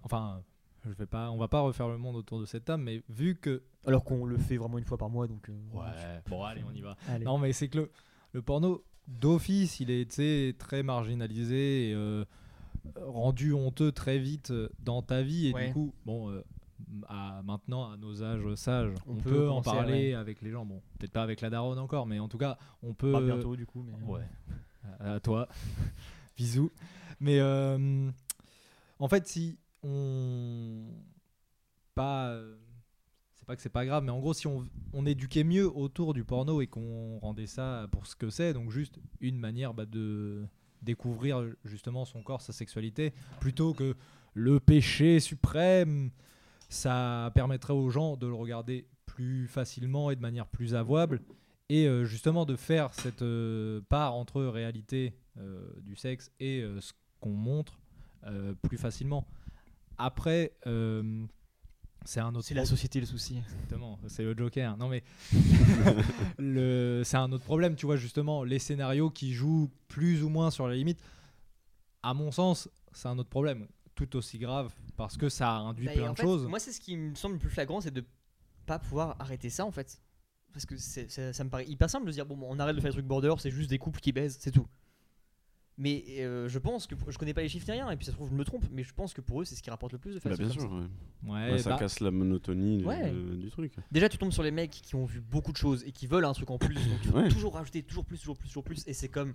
[0.03, 0.41] enfin,
[0.85, 3.35] je vais pas, on va pas refaire le monde autour de cette table, mais vu
[3.35, 3.61] que.
[3.85, 5.47] Alors qu'on le fait vraiment une fois par mois, donc.
[5.49, 6.97] euh, Bon, allez, on y va.
[7.07, 7.25] allez.
[7.25, 7.91] Non, mais c'est que le,
[8.33, 12.25] le porno d'office, il est très marginalisé et euh,
[12.95, 15.47] rendu honteux très vite euh, dans ta vie.
[15.47, 15.67] Et Ouais.
[15.67, 16.43] du coup, bon, euh,
[17.07, 20.65] à, maintenant, à nos âges sages, On on, peut peut, en parler avec les gens.
[20.65, 23.11] Bon, peut-être pas avec la daronne encore, mais en tout cas, on peut.
[23.11, 23.83] Pas bientôt, du coup.
[23.83, 24.03] Mais...
[24.05, 24.27] Ouais.
[24.99, 25.47] À à toi.
[26.37, 26.71] Bisous.
[27.19, 28.09] Mais euh,
[28.99, 30.85] en fait, si on
[31.95, 32.55] pas euh,
[33.35, 36.13] c'est pas que c'est pas grave, mais en gros, si on, on éduquait mieux autour
[36.13, 39.85] du porno et qu'on rendait ça pour ce que c'est, donc juste une manière bah,
[39.85, 40.45] de
[40.81, 43.95] découvrir justement son corps, sa sexualité, plutôt que
[44.33, 46.11] le péché suprême,
[46.69, 51.21] ça permettrait aux gens de le regarder plus facilement et de manière plus avouable
[51.69, 56.93] et euh, justement de faire cette euh, part entre réalité euh, du sexe et ce
[57.19, 57.79] qu'on montre
[58.63, 59.25] plus facilement.
[59.97, 60.53] Après,
[62.05, 63.37] c'est un autre C'est la société le souci.
[63.37, 64.75] Exactement, c'est le Joker.
[64.75, 65.03] Non mais
[66.37, 70.51] le, c'est un autre problème, tu vois justement les scénarios qui jouent plus ou moins
[70.51, 70.99] sur la limite.
[72.03, 73.67] À mon sens, c'est un autre problème,
[74.07, 76.45] tout aussi grave parce que ça induit Bah, plein de fait, choses.
[76.47, 78.03] Moi, c'est ce qui me semble le plus flagrant, c'est de
[78.65, 80.01] pas pouvoir arrêter ça en fait.
[80.53, 82.89] Parce que ça me paraît hyper simple de se dire bon, on arrête de faire
[82.91, 84.65] des trucs border, c'est juste des couples qui baisent, c'est tout.
[85.81, 88.11] Mais euh, je pense que je connais pas les chiffres ni rien, et puis ça
[88.11, 89.93] se trouve je me trompe, mais je pense que pour eux c'est ce qui rapporte
[89.93, 90.67] le plus de faire Bah, bien sûr, ça.
[90.67, 90.83] ouais.
[91.23, 93.11] Ouais, Ouais, ça bah, casse la monotonie du- Ouais.
[93.11, 93.73] de- du truc.
[93.89, 96.25] Déjà tu tombes sur les mecs qui ont vu beaucoup de choses et qui veulent
[96.25, 98.93] un truc en plus, donc tu toujours rajouter toujours plus, toujours plus, toujours plus, et
[98.93, 99.33] c'est comme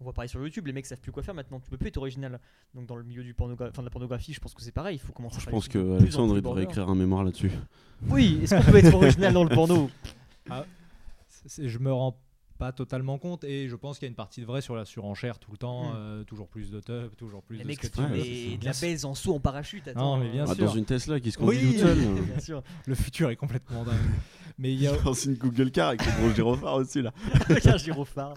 [0.00, 1.88] on voit pareil sur YouTube, les mecs savent plus quoi faire maintenant, tu peux plus
[1.88, 2.38] être original.
[2.74, 4.96] Donc dans le milieu du pornogra- enfin, de la pornographie, je pense que c'est pareil,
[4.96, 6.62] il faut commencer à Je pense que Alexandre il devrait border.
[6.64, 7.50] écrire un mémoire là-dessus.
[8.08, 9.90] Oui, est-ce qu'on peut être original dans le porno?
[11.46, 12.18] C'est- je me rends
[12.58, 14.84] pas totalement compte et je pense qu'il y a une partie de vrai sur la
[14.86, 15.96] surenchère tout le temps, Hmm.
[15.96, 18.50] euh, toujours plus de teuf, toujours plus Les de mecs, ce que tu Ouais, mets
[18.52, 18.56] ça.
[18.58, 19.86] de la baise en saut en parachute.
[19.88, 20.64] Attends, Non, mais bien Ah, sûr.
[20.64, 21.72] dans une Tesla qui se conduit Oui.
[21.72, 21.98] toute seule.
[22.24, 22.62] bien sûr.
[22.86, 23.94] Le futur est complètement dingue.
[24.58, 27.12] Mais il y a Dans une Google Car avec le gros gyrophare aussi là.
[27.50, 28.34] Avec un gyrophare.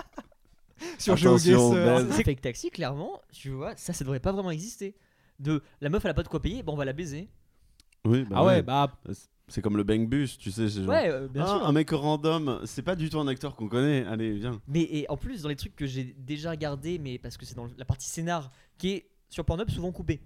[0.97, 2.19] sur Attention, GeoGuessr, baise.
[2.19, 4.95] Avec taxi, clairement, tu vois, ça, ça devrait pas vraiment exister.
[5.39, 7.29] De la meuf, elle a pas de quoi payer, bon, on va la baiser.
[8.05, 8.61] Oui, bah Ah ouais, ouais.
[8.61, 8.93] bah
[9.47, 10.69] C'est comme le Bang Bus, tu sais.
[10.69, 11.65] c'est genre, Ouais, euh, bien ah, sûr.
[11.67, 14.05] Un mec random, c'est pas du tout un acteur qu'on connaît.
[14.05, 14.61] Allez, viens.
[14.67, 17.55] Mais et en plus, dans les trucs que j'ai déjà regardé, mais parce que c'est
[17.55, 20.21] dans la partie scénar, qui est sur Pornhub souvent coupée.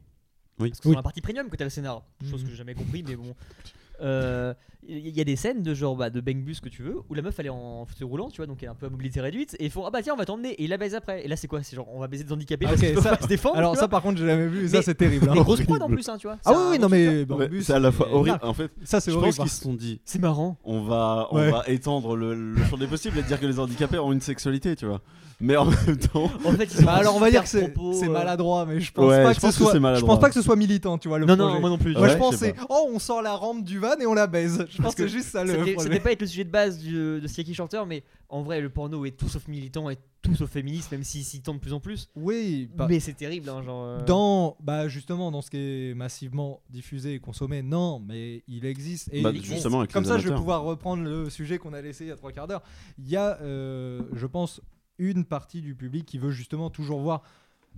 [0.59, 0.69] Oui.
[0.69, 2.03] Parce que c'est dans la partie premium que t'as le scénar.
[2.29, 2.43] Chose Mhm.
[2.45, 3.35] que j'ai jamais compris, mais bon.
[4.01, 4.53] Euh,
[4.85, 7.13] Il y a des scènes de genre bah, de bang bus que tu veux où
[7.13, 8.89] la meuf elle est en fauteuil roulant tu vois donc elle est un peu à
[8.89, 10.93] mobilité réduite et ils font ah bah tiens on va t'emmener et il la baise
[10.93, 11.63] après et là c'est quoi?
[11.63, 13.27] C'est genre on va baiser des handicapés Ah, parce ok, qu'ils peuvent ça- pas se
[13.29, 15.29] défendre Alors ça par contre j'ai jamais vu, ça c'est terrible.
[15.29, 15.33] hein.
[15.35, 15.95] mais grosse prod en Horrible.
[16.01, 18.39] plus hein tu vois Ah oui, oui, non mais Bambus, c'est à la fois horrible.
[18.41, 19.35] En fait, Ça c'est je horrible.
[19.37, 21.49] pense qu'ils se sont dit, c'est marrant on va, on Ouais.
[21.51, 24.75] va étendre le, le champ des possibles et dire que les handicapés ont une sexualité,
[24.75, 24.99] tu vois.
[25.41, 28.09] Mais en même temps, en fait ils Bah alors on va dire que c'est euh,
[28.09, 29.73] maladroit, mais je pense Ouais, pas je que pense ce soit.
[29.95, 31.53] je pense pas que ce soit militant, tu vois le non projet.
[31.55, 33.63] non moi non plus Moi Ouais, je je pense c'est oh on sort la rampe
[33.63, 34.65] du et on la baise.
[34.69, 35.89] Je pense que c'est juste ça le C'était- ça projet.
[35.89, 38.69] devait pas être le sujet de base du- de Sticky Shorter, mais en vrai, le
[38.69, 41.73] porno est tout sauf militant et tout sauf féministe, même s'il s'y tend de plus
[41.73, 42.09] en plus.
[42.15, 43.83] Oui, bah, mais c'est terrible, hein, genre.
[43.85, 48.65] euh, dans bah justement dans ce qui est massivement diffusé et consommé, non, mais il
[48.65, 49.09] existe.
[49.11, 51.81] Et Bah, justement, avec comme les ça, je vais pouvoir reprendre le sujet qu'on a
[51.81, 52.63] laissé il y a trois quarts d'heure.
[52.97, 54.61] Il y a, euh, je pense,
[54.99, 57.23] une partie du public qui veut justement toujours voir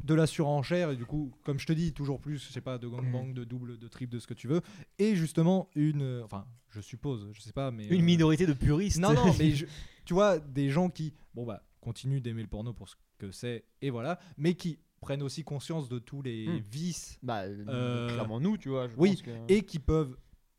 [0.04, 2.78] de la surenchère et du coup, comme je te dis, toujours plus, je sais pas,
[2.78, 4.62] de gangbang, de double, de triple, de ce que tu veux,
[5.00, 8.54] et justement une, euh, enfin, je suppose, je sais pas, mais Une euh, minorité de
[8.54, 9.00] puristes.
[9.00, 9.66] Non, non, mais je-
[10.06, 13.66] tu vois, des gens qui, bon bah, continuent d'aimer le porno pour ce que c'est
[13.82, 16.58] et voilà, mais qui prennent aussi conscience de tous les Hmm.
[16.72, 18.88] vices Bah, euh, Euh, clairement, nous, tu vois.
[18.88, 20.18] Je oui, pense que- et qui peuvent.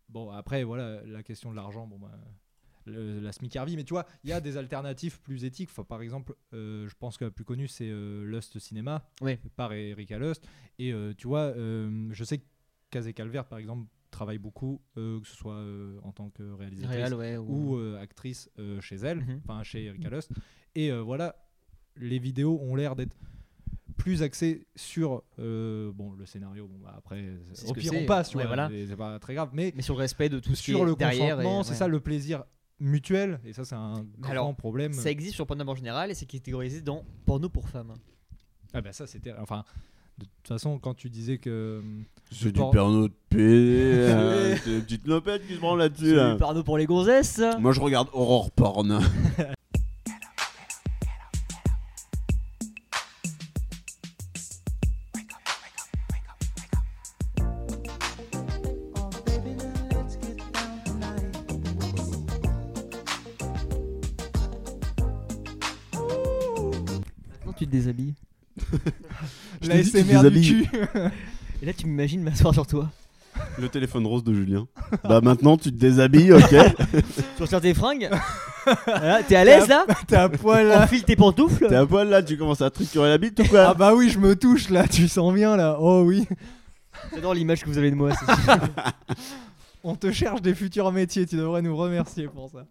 [0.09, 2.13] Bon, après, voilà, la question de l'argent, bon, bah,
[2.87, 5.69] le- la SMIC Harvey, mais tu vois, il y a des alternatives plus éthiques.
[5.71, 9.39] Enfin, par exemple, euh, je pense que la plus connue, c'est euh, Lust Cinéma, Ouais.
[9.57, 10.47] par Erika Lust.
[10.79, 12.45] Et euh, tu vois, je sais que
[12.91, 15.63] Kazé Calvert, par exemple, travaille beaucoup, que ce soit
[16.03, 17.37] en tant que réalisatrice Réal, ouais.
[17.37, 18.49] ou actrice
[18.81, 19.41] chez elle, Mhm.
[19.45, 20.31] enfin chez Erika Lust.
[20.75, 21.37] Et voilà,
[21.97, 23.15] les vidéos ont l'air d'être
[23.97, 27.25] plus axées sur euh, bon le scénario bon bah après
[27.67, 28.69] au pire on passe Ouais, vois, voilà.
[28.87, 30.85] c'est pas très grave mais Mais sur le respect de tout ce qui sur est
[30.85, 31.37] le derrière.
[31.37, 31.77] consentement c'est ouais.
[31.77, 32.45] ça le plaisir
[32.81, 36.15] mutuel et ça c'est un grand Alors, problème Ça existe sur Pornhub en général et
[36.15, 37.95] c'est catégorisé dans porno pour femmes.
[38.75, 39.65] ah bah ça c'était enfin
[40.19, 41.83] de toute façon quand tu disais que
[42.31, 46.07] c'est du Por- porno de PD, euh, c'est des petites lopettes qui se branlent là-dessus.
[46.07, 46.33] C'est là.
[46.33, 47.41] du porno pour les gonzesses.
[47.59, 49.01] Moi je regarde Horror Porn.
[69.63, 70.67] Je La SMR du cul.
[71.63, 72.91] Et là, tu m'imagines m'asseoir sur toi.
[73.59, 74.67] Le téléphone rose de Julien.
[75.05, 76.55] bah maintenant tu te déshabilles, ok
[77.37, 78.09] Tu retires tes fringues
[78.87, 80.85] Voilà, T'es à l'aise là T'es à poil là.
[80.85, 83.69] Enfile tes pantoufles T'es à poil là, tu commences à triturer la bite ou quoi
[83.69, 85.77] Ah bah oui, je me touche là, tu sens bien là.
[85.81, 86.27] Oh oui.
[87.15, 88.13] J'adore l'image que vous avez de moi.
[88.15, 88.59] c'est sûr.
[89.85, 92.67] On te cherche des futurs métiers, tu devrais nous remercier pour ça.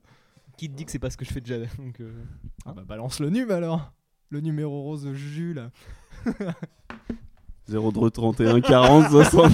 [0.58, 2.12] Qui te dit que c'est pas ce que je fais déjà donc, euh,
[2.66, 3.92] Ah bah balance le num alors.
[4.30, 5.14] Le numéro rose de
[5.54, 5.70] là.
[7.70, 9.52] 02 31 40 60.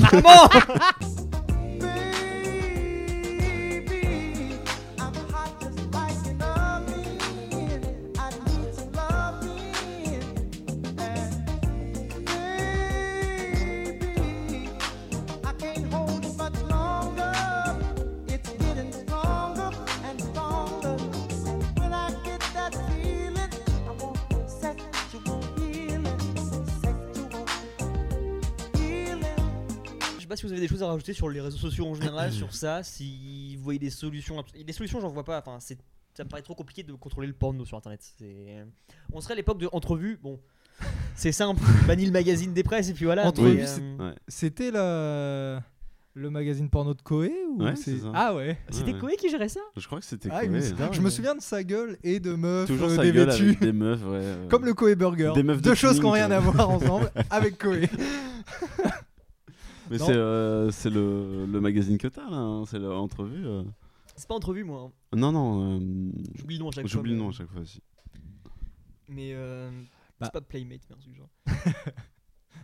[30.32, 32.53] Pas si vous avez des choses à rajouter sur les réseaux sociaux en général, sur
[32.55, 34.41] ça, si vous voyez des solutions.
[34.65, 35.38] Des solutions, j'en vois pas.
[35.39, 35.77] Enfin, c'est,
[36.13, 37.99] ça me paraît trop compliqué de contrôler le porno sur internet.
[38.17, 38.65] C'est...
[39.11, 40.17] On serait à l'époque de entrevue.
[40.23, 40.39] Bon,
[41.15, 41.61] c'est simple.
[41.88, 43.25] Bannis le magazine des presses et puis voilà.
[43.27, 44.15] Entrevue, euh, Ouais.
[44.29, 45.61] C'était la...
[46.13, 48.11] le magazine porno de Koé ou Ouais, c'est ça.
[48.15, 48.57] Ah ouais.
[48.69, 48.99] C'était Ouais.
[48.99, 49.59] Koé qui gérait ça?
[49.77, 50.75] Je crois que c'était Ah, Koé, mais hein.
[50.77, 50.93] dingue.
[50.93, 53.73] Je me souviens de sa gueule et de meufs Toujours euh, sa gueule avec des
[53.73, 54.19] meufs, ouais.
[54.21, 54.47] euh.
[54.47, 55.34] Comme le Koé Burger.
[55.36, 57.89] Des meufs Deux de choses qui n'ont rien à voir ensemble avec Koé.
[59.91, 63.45] Mais c'est euh, c'est le, le magazine que t'as là, hein, c'est l'entrevue.
[63.45, 63.63] euh.
[64.15, 64.89] C'est pas entrevue, moi.
[65.13, 65.17] hein.
[65.17, 66.89] Non, non, euh, J'oublie le nom à chaque fois.
[66.89, 67.81] j'oublie le nom à chaque fois aussi.
[69.07, 69.69] Mais euh,
[70.19, 70.27] Bah.
[70.27, 71.29] c'est pas Playmate, mais un truc du genre.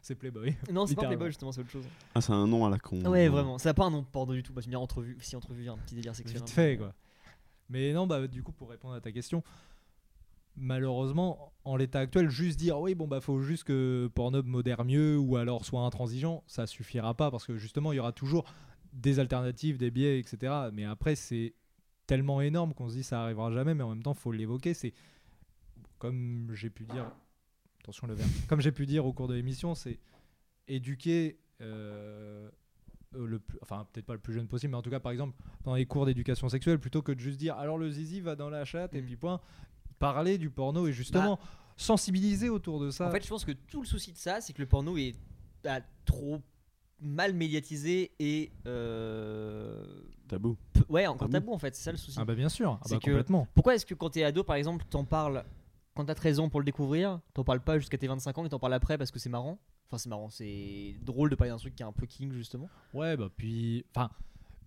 [0.01, 0.55] C'est Playboy.
[0.71, 1.07] Non, c'est pas.
[1.07, 1.85] Playboy, justement, c'est autre chose.
[2.15, 3.01] Ah, c'est un nom à la con.
[3.03, 3.57] Ah ouais, vraiment.
[3.57, 4.53] Ça a pas un nom de porno du tout.
[4.53, 5.17] Bah, tu me dis entrevue.
[5.19, 6.37] Si entrevue, il y a un petit délire sexuel.
[6.37, 6.51] Vite un peu.
[6.53, 6.93] fait quoi.
[7.69, 9.43] Mais non, bah du coup pour répondre à ta question,
[10.57, 15.17] malheureusement en l'état actuel, juste dire oui bon bah faut juste que Pornhub modère mieux
[15.17, 18.45] ou alors soit intransigeant, ça suffira pas parce que justement il y aura toujours
[18.93, 20.53] des alternatives, des biais, etc.
[20.73, 21.53] Mais après c'est
[22.07, 24.73] tellement énorme qu'on se dit ça arrivera jamais, mais en même temps faut l'évoquer.
[24.73, 24.93] C'est
[25.99, 27.09] comme j'ai pu dire,
[27.81, 29.99] attention le verre, comme j'ai pu dire au cours de l'émission, c'est
[30.67, 31.39] éduquer.
[31.61, 32.49] euh,
[33.15, 35.11] euh, le plus- enfin peut-être pas le plus jeune possible, mais en tout cas par
[35.11, 35.33] exemple
[35.63, 38.49] dans les cours d'éducation sexuelle, plutôt que de juste dire alors le zizi va dans
[38.51, 39.05] la chatte et Mm.
[39.05, 39.39] puis point,
[39.99, 41.39] parler du porno et justement
[41.75, 43.07] sensibiliser autour de ça.
[43.07, 45.15] En fait, je pense que tout le souci de ça, c'est que le porno est
[45.63, 46.41] bah, trop
[46.99, 48.51] mal médiatisé et.
[48.67, 49.83] euh,
[50.27, 50.57] Tabou.
[50.89, 51.31] ouais, encore Tabou.
[51.33, 52.17] tabou en fait, c'est ça le souci.
[52.19, 53.47] ah bah bien sûr, ah bah que- complètement.
[53.53, 55.43] Pourquoi est-ce que quand t'es ado, par exemple, t'en parles
[55.95, 58.49] quand t'as 13 ans pour le découvrir, t'en parles pas jusqu'à tes 25 ans et
[58.49, 59.57] t'en parles après parce que c'est marrant?
[59.89, 62.69] Enfin, c'est marrant, c'est drôle de parler d'un truc qui est un peu king justement.
[62.93, 64.09] Ouais bah puis enfin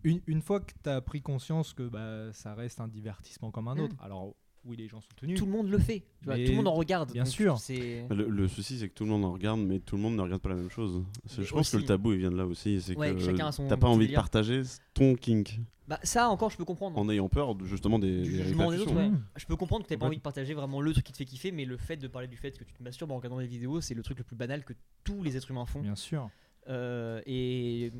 [0.02, 3.68] une, une fois que tu as pris conscience que bah, ça reste un divertissement comme
[3.68, 3.80] un Mm.
[3.80, 3.96] autre.
[4.02, 5.38] Alors oui les gens sont tenus.
[5.38, 7.12] Tout le monde le fait, tu vois, Mais tout le monde en regarde.
[7.12, 7.58] bien sûr.
[7.58, 8.06] C'est.
[8.10, 10.22] Le, le souci, c'est que tout le monde en regarde, mais tout le monde ne
[10.22, 11.02] regarde pas la même chose.
[11.26, 12.80] Je pense que le tabou, il vient de là aussi.
[12.80, 14.62] C'est Ouais, que chacun a son t'as pas envie de partager
[14.94, 15.58] ton kink
[15.88, 16.98] Bah, ça encore, je peux comprendre.
[16.98, 18.96] en ayant peur justement des, Du des jugement des autres, répercussions.
[18.96, 19.08] ouais.
[19.18, 19.24] Mm.
[19.36, 20.08] Je peux comprendre que t'aies pas Ouais.
[20.08, 22.28] envie de partager vraiment le truc qui te fait kiffer, mais le fait de parler
[22.28, 24.36] du fait que tu te masturbes en regardant des vidéos, c'est le truc le plus
[24.36, 25.80] banal que tous les êtres humains font.
[25.80, 26.28] Bien sûr.
[26.68, 27.90] Euh, et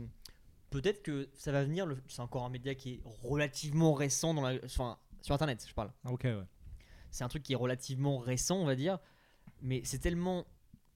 [0.71, 1.89] peut-être que ça va venir.
[2.09, 5.93] C'est encore un média qui est relativement récent dans la, enfin, sur Internet, je parle.
[6.05, 6.45] Ok ouais.
[7.11, 8.99] C'est un truc qui est relativement récent, on va dire,
[9.63, 10.47] mais c'est tellement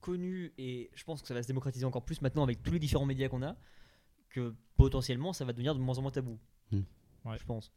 [0.01, 2.79] connu et je pense que ça va se démocratiser encore plus maintenant avec tous les
[2.79, 3.55] différents médias qu'on a
[4.29, 6.39] que potentiellement ça va devenir de moins en moins tabou.
[6.71, 6.81] Hmm.
[7.25, 7.37] Ouais.
[7.37, 7.71] Je pense.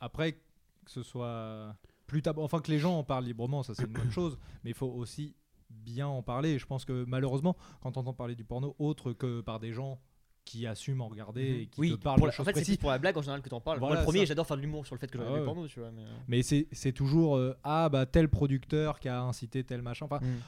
[0.00, 1.76] Après, que ce soit
[2.08, 4.70] plus tabou, enfin que les gens en parlent librement, ça c'est une bonne chose, mais
[4.70, 5.36] il faut aussi
[5.70, 6.58] bien en parler.
[6.58, 10.00] Je pense que malheureusement, quand on entend parler du porno autre que par des gens
[10.44, 12.98] qui assument en regarder et qui oui, te pour la- en fait, c'est pour la
[12.98, 13.78] blague en général que t'en parles.
[13.78, 15.44] Moi, le premier, j'adore faire de l'humour sur le fait que je Ah ouais.
[15.44, 15.90] porno, tu vois.
[15.90, 16.02] Mais...
[16.02, 20.06] euh, mais c'est toujours euh, ah bah tel producteur qui a incité tel machin.
[20.06, 20.40] Enfin, hmm.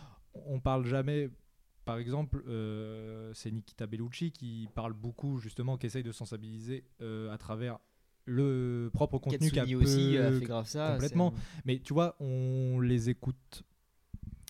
[0.46, 1.30] on parle jamais.
[1.84, 7.30] Par exemple, euh, c'est Nikita Bellucci qui parle beaucoup justement, qui essaye de sensibiliser euh,
[7.30, 7.78] à travers
[8.24, 10.92] le propre contenu qu'a aussi a fait grave ça.
[10.92, 11.34] complètement.
[11.66, 13.64] Mais tu vois, on les écoute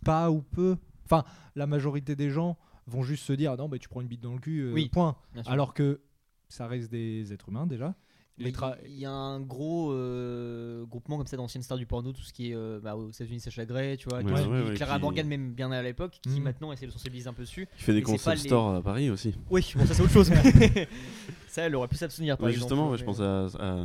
[0.05, 0.77] pas ou peu.
[1.05, 1.25] Enfin,
[1.57, 2.57] la majorité des gens
[2.87, 4.89] vont juste se dire non, mais tu prends une bite dans le cul, euh, Oui.
[4.89, 5.17] point.
[5.47, 6.01] Alors que
[6.49, 7.95] ça reste des êtres humains déjà.
[8.37, 8.53] Mais
[8.87, 12.33] Il y a un gros euh, groupement comme ça d'anciennes stars du porno, tout ce
[12.33, 15.03] qui est euh, bah, aux États-Unis, Sacha Grey, tu vois, Ouais, ouais, ouais, Clara qui-
[15.03, 16.43] Morgan, même bien à l'époque, qui Mhm.
[16.43, 17.69] maintenant essaie de sensibiliser un peu dessus.
[17.79, 19.35] Il fait des Mais concept les- stores à Paris aussi.
[19.51, 20.31] Oui, bon, ça c'est autre chose.
[20.31, 20.35] mais
[21.49, 23.77] ça, elle aurait pu s'abstenir par Ouais, exemple, justement, ouais, je pense à, à,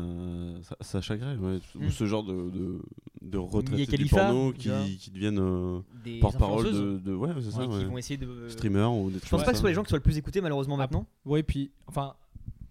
[0.64, 1.90] Sa- Sacha Grey, ouais, ou Mm.
[1.92, 2.82] ce genre de, de,
[3.22, 7.14] de retraités du porno qui, qui deviennent euh, mais porte-parole de, de.
[7.14, 7.86] Ouais, c'est ça, ouais, qui ouais.
[7.86, 8.50] vont essayer de.
[8.50, 10.00] Streamers ou des Je trucs pense comme pas que ce soit les gens qui soient
[10.00, 11.06] le plus écoutés malheureusement Ah, maintenant.
[11.26, 12.16] Ouais, puis enfin,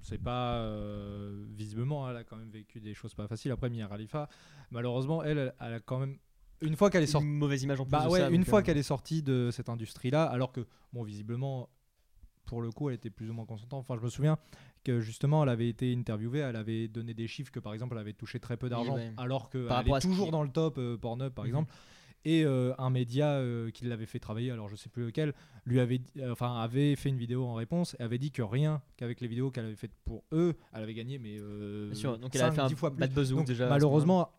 [0.03, 3.51] c'est pas euh, visiblement, elle a quand même vécu des choses pas faciles.
[3.53, 4.29] Après, Mia Khalifa,
[4.71, 6.19] malheureusement, elle, elle, elle a quand même
[6.61, 7.27] une fois qu'elle est sortie.
[7.27, 9.23] une mauvaise image en plus Bah de ouais, ça, une fois euh, qu'elle est sortie
[9.23, 11.69] de cette industrie-là, alors que, bon, visiblement,
[12.47, 13.81] pour le coup, elle était plus ou moins consentante.
[13.81, 14.39] Enfin, je me souviens
[14.83, 18.01] que justement, elle avait été interviewée, elle avait donné des chiffres que, par exemple, elle
[18.01, 19.13] avait touché très peu d'argent, ouais.
[19.19, 21.49] alors qu'elle Par à est toujours dans le top euh, Pornhub, par Mhm.
[21.51, 21.73] exemple.
[22.25, 25.33] Et euh, un média euh, qui l'avait fait travailler, alors je sais plus lequel,
[25.65, 28.83] lui avait, euh, enfin, avait fait une vidéo en réponse et avait dit que rien
[28.97, 32.35] qu'avec les vidéos qu'elle avait faites pour eux, elle avait gagné, mais Bien sûr, donc
[32.35, 33.01] elle a 5, fait un 10 fois plus.
[33.01, 33.69] bad buzz Donc, déjà.
[33.69, 34.31] malheureusement,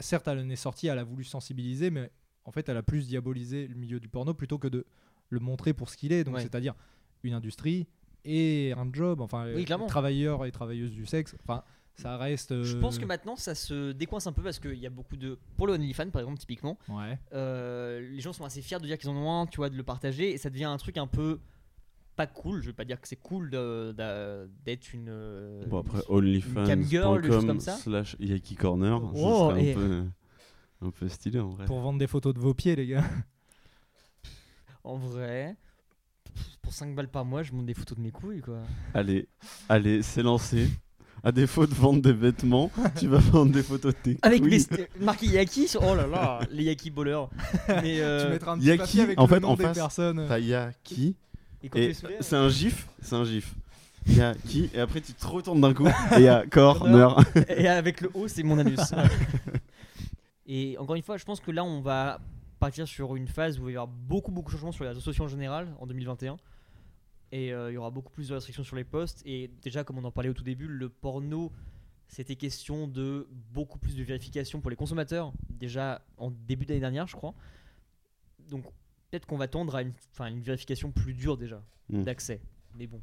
[0.00, 2.10] certes, elle en est sortie, elle a voulu sensibiliser, mais
[2.44, 4.84] en fait, elle a plus diabolisé le milieu du porno plutôt que de
[5.30, 6.24] le montrer pour ce qu'il est.
[6.24, 6.40] Donc, Ouais.
[6.42, 6.74] c'est-à-dire
[7.22, 7.86] une industrie
[8.24, 9.20] et un job.
[9.20, 11.36] Enfin, Oui, travailleurs et travailleuses du sexe.
[11.44, 11.62] Enfin,
[12.00, 12.62] ça reste.
[12.62, 15.16] Je euh, pense que maintenant ça se décoince un peu parce qu'il y a beaucoup
[15.16, 15.38] de.
[15.56, 17.18] Pour le OnlyFans par exemple, typiquement, Ouais.
[17.34, 19.76] euh, les gens sont assez fiers de dire qu'ils en ont un, tu vois, de
[19.76, 21.40] le partager et ça devient un truc un peu
[22.16, 22.62] pas cool.
[22.62, 25.64] Je veux pas dire que c'est cool d'être une.
[25.68, 26.00] Bon, après,
[26.66, 27.76] cam girl, des choses comme onlyfans.com ça.
[27.76, 30.04] slash Yaki Corner, ça Oh, serait et- un, peu,
[30.82, 31.64] un peu stylé en vrai.
[31.66, 33.04] Pour vendre des photos de vos pieds, les gars.
[34.84, 35.56] En vrai,
[36.62, 38.62] pour 5 balles par mois, je monte des photos de mes couilles quoi.
[38.94, 39.28] Allez,
[39.68, 40.68] allez, c'est lancé.
[41.24, 44.64] À défaut de vendre des vêtements, tu vas vendre des photos de tes Avec couilles.
[44.70, 45.82] mes marqué Yaki sur.
[45.82, 46.92] Oh là là, les Yaki.
[46.96, 49.64] Mais euh, tu mettras un petit Yaki, papier avec en le fait, nom en des
[49.64, 50.24] face, personnes.
[50.28, 51.16] T'as Yaki,
[51.64, 53.54] et les c'est un gif, c'est un gif.
[54.06, 57.16] Yaki, et après tu te retournes d'un coup, et il y a Corner.
[57.48, 58.78] Et avec le haut, c'est mon anus.
[60.46, 62.20] et encore une fois, je pense que là, on va
[62.60, 64.90] partir sur une phase où il va y avoir beaucoup, beaucoup de changements sur les
[64.90, 66.36] réseaux sociaux en général en 2021.
[67.30, 69.22] Et euh, il y aura beaucoup plus de restrictions sur les posts.
[69.26, 71.52] Et déjà, comme on en parlait au tout début, le porno,
[72.06, 75.32] c'était question de beaucoup plus de vérification pour les consommateurs.
[75.50, 77.34] Déjà en début d'année dernière, je crois.
[78.48, 78.64] Donc
[79.10, 82.04] peut-être qu'on va tendre à une, vérification plus dure déjà Hmm.
[82.04, 82.40] d'accès.
[82.76, 83.00] Mais bon.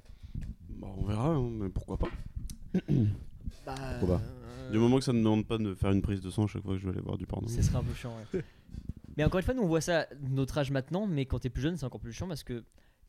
[0.69, 2.09] Bah, on verra, hein, mais pourquoi pas.
[3.65, 6.29] Bah, Pourquoi euh, Du moment que ça ne demande pas de faire une prise de
[6.29, 7.47] sang chaque fois que je vais aller voir du porno.
[7.47, 8.43] Ce serait un peu chiant, ouais.
[9.17, 11.61] mais encore une fois, nous on voit ça notre âge maintenant, mais quand t'es plus
[11.61, 12.63] jeune, c'est encore plus chiant parce que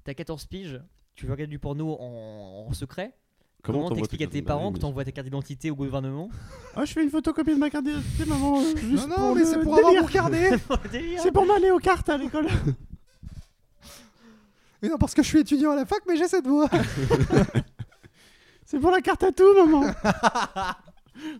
[0.04, 0.80] t'as 14 piges,
[1.16, 3.14] tu veux regarder du porno en, en secret.
[3.62, 6.28] Comment, t'expliques à tes parents que t'envoies ta carte d'identité au gouvernement
[6.76, 8.60] Ah, je fais une photocopie de ma carte d'identité, maman.
[8.60, 10.50] euh, juste Non, non, mais c'est pour avoir carnet.
[11.18, 12.46] C'est pour m'aller aux cartes à l'école.
[14.82, 16.68] mais non, parce que je suis étudiant à la fac, mais j'ai cette voix.
[18.64, 19.82] C'est pour la carte à tout, maman.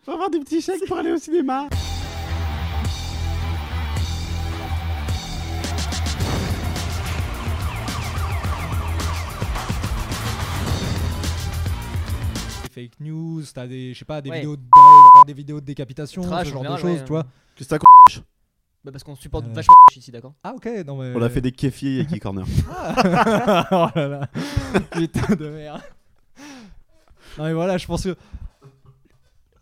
[0.03, 1.69] Faut avoir des petits chèques pour aller au cinéma.
[12.77, 14.37] Fake news, t'as des, je sais pas, des Ouais.
[14.41, 17.05] vidéos de, des vidéos de décapitation, Trash, ce en genre de choses, ouais.
[17.05, 17.25] tu vois.
[17.57, 18.21] Qu'est-ce que t'as
[18.85, 19.53] Bah parce qu'on supporte Euh.
[19.55, 21.13] vachement ici, d'accord Ah ok, non mais.
[21.17, 22.45] On a fait des kéfiers Yaki Corner.
[23.71, 24.29] oh là là,
[24.93, 25.81] putain de merde.
[27.39, 28.15] Non mais voilà, je pense que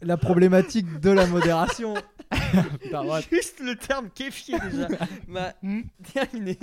[0.02, 1.94] la problématique de la modération.
[2.80, 3.20] Putain.
[3.30, 4.88] Juste le terme kéfier déjà
[5.28, 5.52] m'a
[6.12, 6.58] terminé.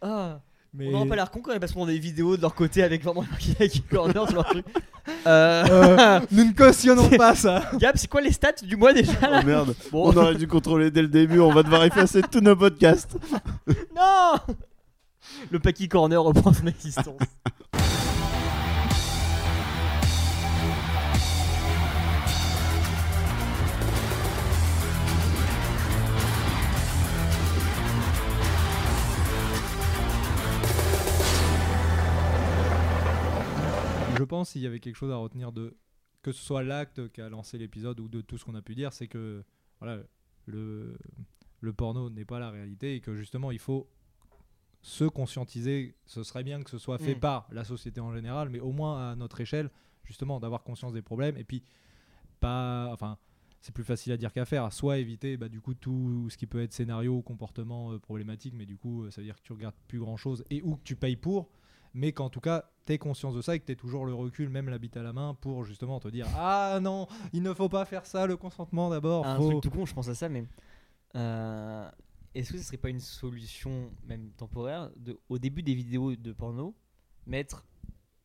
[0.00, 0.40] Ah.
[0.76, 2.54] Mais On n'aura pas l'air con quand même parce qu'on a des vidéos de leur
[2.54, 3.24] côté avec vraiment
[3.70, 4.66] qui corner sur leur truc.
[5.26, 5.64] Euh...
[5.70, 7.70] Euh, nous ne cautionnons pas ça.
[7.78, 9.74] Gab, c'est quoi les stats du mois déjà là Oh merde.
[9.92, 11.40] Bon, On aurait dû contrôler dès le début.
[11.40, 13.16] On va devoir effacer tous nos podcasts.
[13.96, 14.34] non
[15.50, 17.18] Le Paki Corner reprend son existence.
[34.44, 35.76] S'il y avait quelque chose à retenir de
[36.22, 38.74] que ce soit l'acte qui a lancé l'épisode ou de tout ce qu'on a pu
[38.74, 39.44] dire, c'est que
[39.80, 40.02] voilà,
[40.46, 40.98] le,
[41.60, 43.88] le porno n'est pas la réalité et que justement il faut
[44.82, 45.96] se conscientiser.
[46.06, 47.20] Ce serait bien que ce soit fait Mm.
[47.20, 49.70] par la société en général, mais au moins à notre échelle,
[50.04, 51.62] justement d'avoir conscience des problèmes et puis
[52.40, 53.18] pas, enfin.
[53.62, 54.72] C'est plus facile à dire qu'à faire.
[54.72, 58.54] Soit éviter bah, du coup tout ce qui peut être scénario ou comportement euh, problématique,
[58.54, 60.76] mais du coup euh, ça veut dire que tu regardes plus grand chose et ou
[60.76, 61.48] que tu payes pour,
[61.96, 64.14] mais qu'en tout cas tu aies conscience de ça et que tu aies toujours le
[64.14, 67.52] recul, même la bite à la main, pour justement te dire Ah non, il ne
[67.52, 69.26] faut pas faire ça, le consentement d'abord.
[69.26, 70.44] un faut- truc tout con, je pense à ça, mais
[71.16, 71.88] euh,
[72.34, 76.32] est-ce que ce serait pas une solution, même temporaire, de, au début des vidéos de
[76.32, 76.76] porno,
[77.26, 77.64] mettre,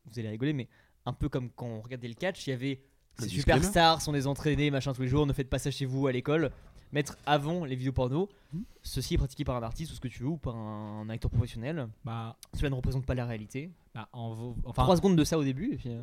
[0.04, 0.68] vous allez rigoler, mais
[1.06, 2.82] un peu comme quand on regardait le catch, il y avait
[3.18, 6.06] ces superstars sont des entraînés, machin tous les jours, ne faites pas ça chez vous
[6.06, 6.50] à l'école.
[6.92, 8.64] Mettre avant les vidéos porno, Mhm.
[8.82, 11.08] ceci est pratiqué par un artiste ou ce que tu veux, ou par un, un
[11.08, 11.88] acteur professionnel.
[12.04, 13.70] Bah, Cela ne représente pas la réalité.
[13.94, 15.88] bah, en vo- enfin, 3 secondes de ça au début, et puis.
[15.90, 16.02] euh,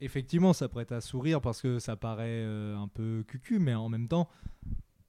[0.00, 3.88] effectivement, ça prête à sourire parce que ça paraît euh, un peu cucu, mais en
[3.88, 4.28] même temps,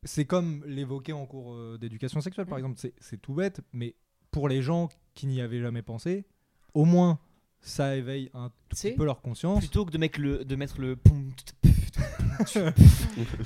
[0.04, 2.80] c'est comme l'évoquer en cours euh, d'éducation sexuelle, par exemple.
[3.00, 3.96] C'est- tout bête, mais
[4.32, 6.26] pour les gens qui n'y avaient jamais pensé,
[6.74, 7.20] au moins
[7.64, 9.60] ça éveille un tout petit peu leur conscience.
[9.60, 11.71] plutôt que de mettre le, de mettre le poum, tut, puf,
[12.48, 12.60] tu,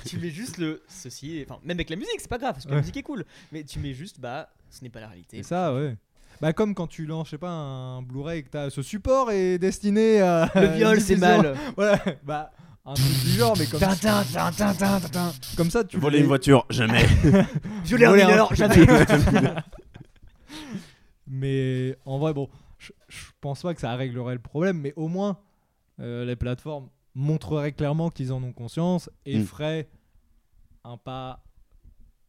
[0.05, 2.71] tu mets juste le ceci, enfin même avec la musique, c'est pas grave parce que
[2.71, 5.37] la musique est cool, mais tu mets juste bah ce n'est pas la réalité.
[5.37, 5.95] C'est ça, ouais.
[6.41, 9.31] Bah comme quand tu lances, je sais pas, un Blu-ray et que t'as ce support
[9.31, 10.51] est destiné à...
[10.55, 11.55] Le viol c'est mal.
[11.75, 12.51] Voilà, bah
[12.85, 15.31] un truc du genre, mais comme, Tintin, tintin, tintin, tintin.
[15.57, 17.03] comme ça tu Voler une voiture, jamais.
[17.83, 18.85] Violer un mineur, jamais.
[21.27, 22.47] Mais en vrai, bon,
[22.77, 25.39] je, je pense pas que ça réglerait le problème, mais au moins
[25.99, 29.45] euh, les plateformes montreraient clairement qu'ils en ont conscience et Mm.
[29.45, 29.89] feraient
[30.83, 31.43] un pas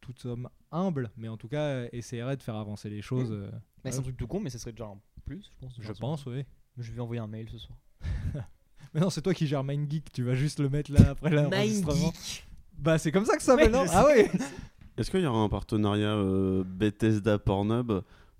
[0.01, 3.31] toute somme humble, mais en tout cas euh, essaieraient de faire avancer les choses.
[3.31, 3.51] euh,
[3.83, 5.73] Bah, c'est un truc tout con, mais ça serait déjà un plus, je pense.
[5.79, 6.45] je pense, oui.
[6.77, 7.77] Je vais envoyer un mail ce soir.
[8.93, 11.93] Mais non, c'est toi qui gères MindGeek, tu vas juste le mettre là après l'enregistrement.
[11.95, 12.47] Mindgeek.
[12.77, 14.31] Bah c'est comme ça que ça s'appelle, Ouais, non Ah ouais
[14.97, 17.91] Est-ce qu'il y aura un partenariat euh, Bethesda Pornhub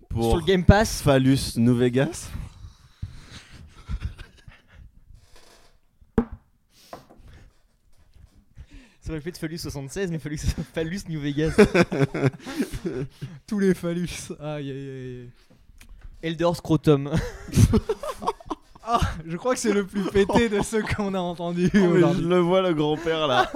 [0.09, 1.01] pour Sur le Game Pass.
[1.01, 2.29] Phallus New Vegas
[9.07, 10.39] Ça aurait fait de Phallus 76, mais Phallus,
[10.73, 11.55] Phallus New Vegas.
[13.47, 14.33] Tous les phallus.
[14.37, 15.29] Aïe aïe aïe.
[16.21, 17.13] Elder Scrotum.
[18.89, 22.23] Ah, je crois que c'est le plus pété de ceux qu'on a Oh, mais aujourd'hui.
[22.23, 23.51] Je le vois, le grand-père là.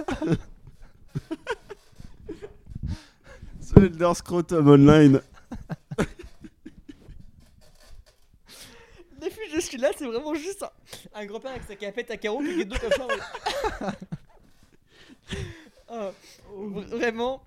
[3.62, 5.22] Ce Elder Scrotum Online.
[9.22, 12.41] Les fiches de celui-là, c'est vraiment juste un, un grand-père avec sa capette à carreaux
[12.41, 13.08] qui est dos comme
[13.80, 13.93] ça.
[15.89, 16.11] Ah,
[16.91, 17.41] vraiment,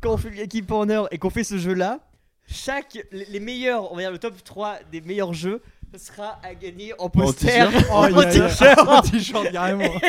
[0.00, 2.00] quand on fait le Geeky Corner et qu'on fait ce jeu-là,
[2.48, 5.62] chaque les, meilleurs, on va dire le top 3 des meilleurs jeux
[5.96, 7.90] sera à gagner en poster, t-shirt.
[7.90, 9.84] en Oh, t-shirt, En t-shirt carrément.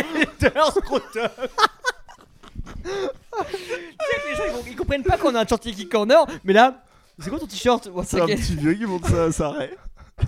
[2.83, 6.83] Les gens ils, vont- ils comprennent pas qu'on a un short Geeky Corner, mais là,
[7.19, 7.89] c'est quoi ton t-shirt?
[8.05, 9.77] C'est un petit vieux qui monte ça à s'arrête.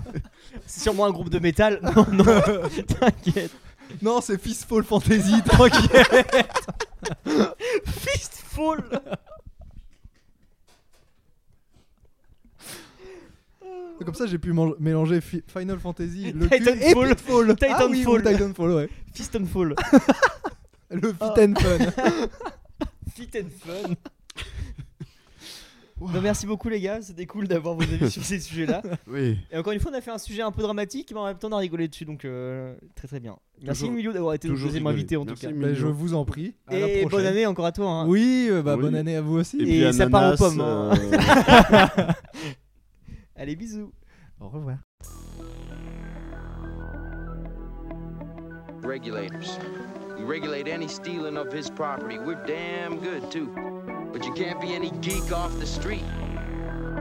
[0.65, 1.79] C'est sûrement un groupe de métal.
[1.81, 2.23] Non, non,
[2.99, 3.51] t'inquiète.
[4.01, 5.89] Non, c'est Fistful Fantasy, tranquille.
[7.85, 8.83] Fistful
[14.05, 17.09] Comme ça, j'ai pu mélanger Fi- Final Fantasy, le Titanfall.
[17.15, 17.55] Pitfall.
[17.69, 18.21] Ah oui, Titanfall.
[18.21, 18.89] ou Titanfall, ouais.
[19.13, 19.75] Fistonfall.
[20.91, 21.77] Le fit and fun.
[23.13, 23.93] Fit and fun.
[26.01, 28.81] Bah, merci beaucoup les gars, c'était cool d'avoir vos avis sur ces sujets-là.
[29.07, 29.37] Oui.
[29.51, 31.37] Et encore une fois, on a fait un sujet un peu dramatique, mais en même
[31.37, 33.35] temps, on a rigolé dessus, donc euh, très très bien.
[33.61, 35.57] Merci Toujours- Emilio d'avoir été notre deuxième invité en Merci, tout cas.
[35.59, 36.55] Bah, je vous en prie.
[36.67, 37.89] À la Et bonne année encore à toi.
[37.89, 38.07] hein.
[38.07, 38.81] Oui, euh, bah, Oui.
[38.83, 39.57] bonne année à vous aussi.
[39.57, 40.91] Et, Et puis ça part en Ananas, pomme, hein.
[40.95, 42.13] euh,
[43.35, 43.91] Allez, bisous.
[44.39, 44.77] Au revoir.
[48.81, 49.59] regulators.
[50.17, 52.17] We regulate any stealing of his property.
[52.17, 53.49] We're damn good too.
[54.11, 56.03] But you can't be any geek off the street.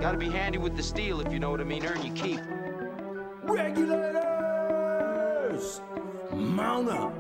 [0.01, 1.85] Gotta be handy with the steel if you know what I mean.
[1.85, 2.41] Earn your keep.
[3.43, 4.21] Regulators!
[6.33, 7.15] Mount up!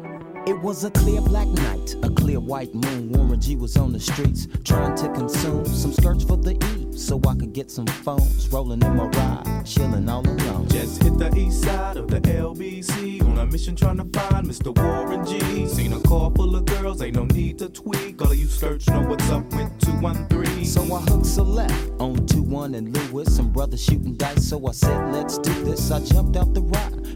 [0.46, 3.12] It was a clear black night, a clear white moon.
[3.12, 7.20] Warren G was on the streets trying to consume some skirts for the E so
[7.26, 8.48] I could get some phones.
[8.48, 10.66] Rolling in my ride, chilling all alone.
[10.68, 14.76] Just hit the east side of the LBC on a mission trying to find Mr.
[14.76, 15.66] Warren G.
[15.66, 18.20] Seen a car full of girls, ain't no need to tweak.
[18.22, 20.64] All of you skirts know what's up with 213.
[20.64, 23.36] So I hooked a left on 2 1 and Lewis.
[23.36, 25.90] Some brothers shooting dice, so I said, let's do this.
[25.90, 26.97] I jumped out the ride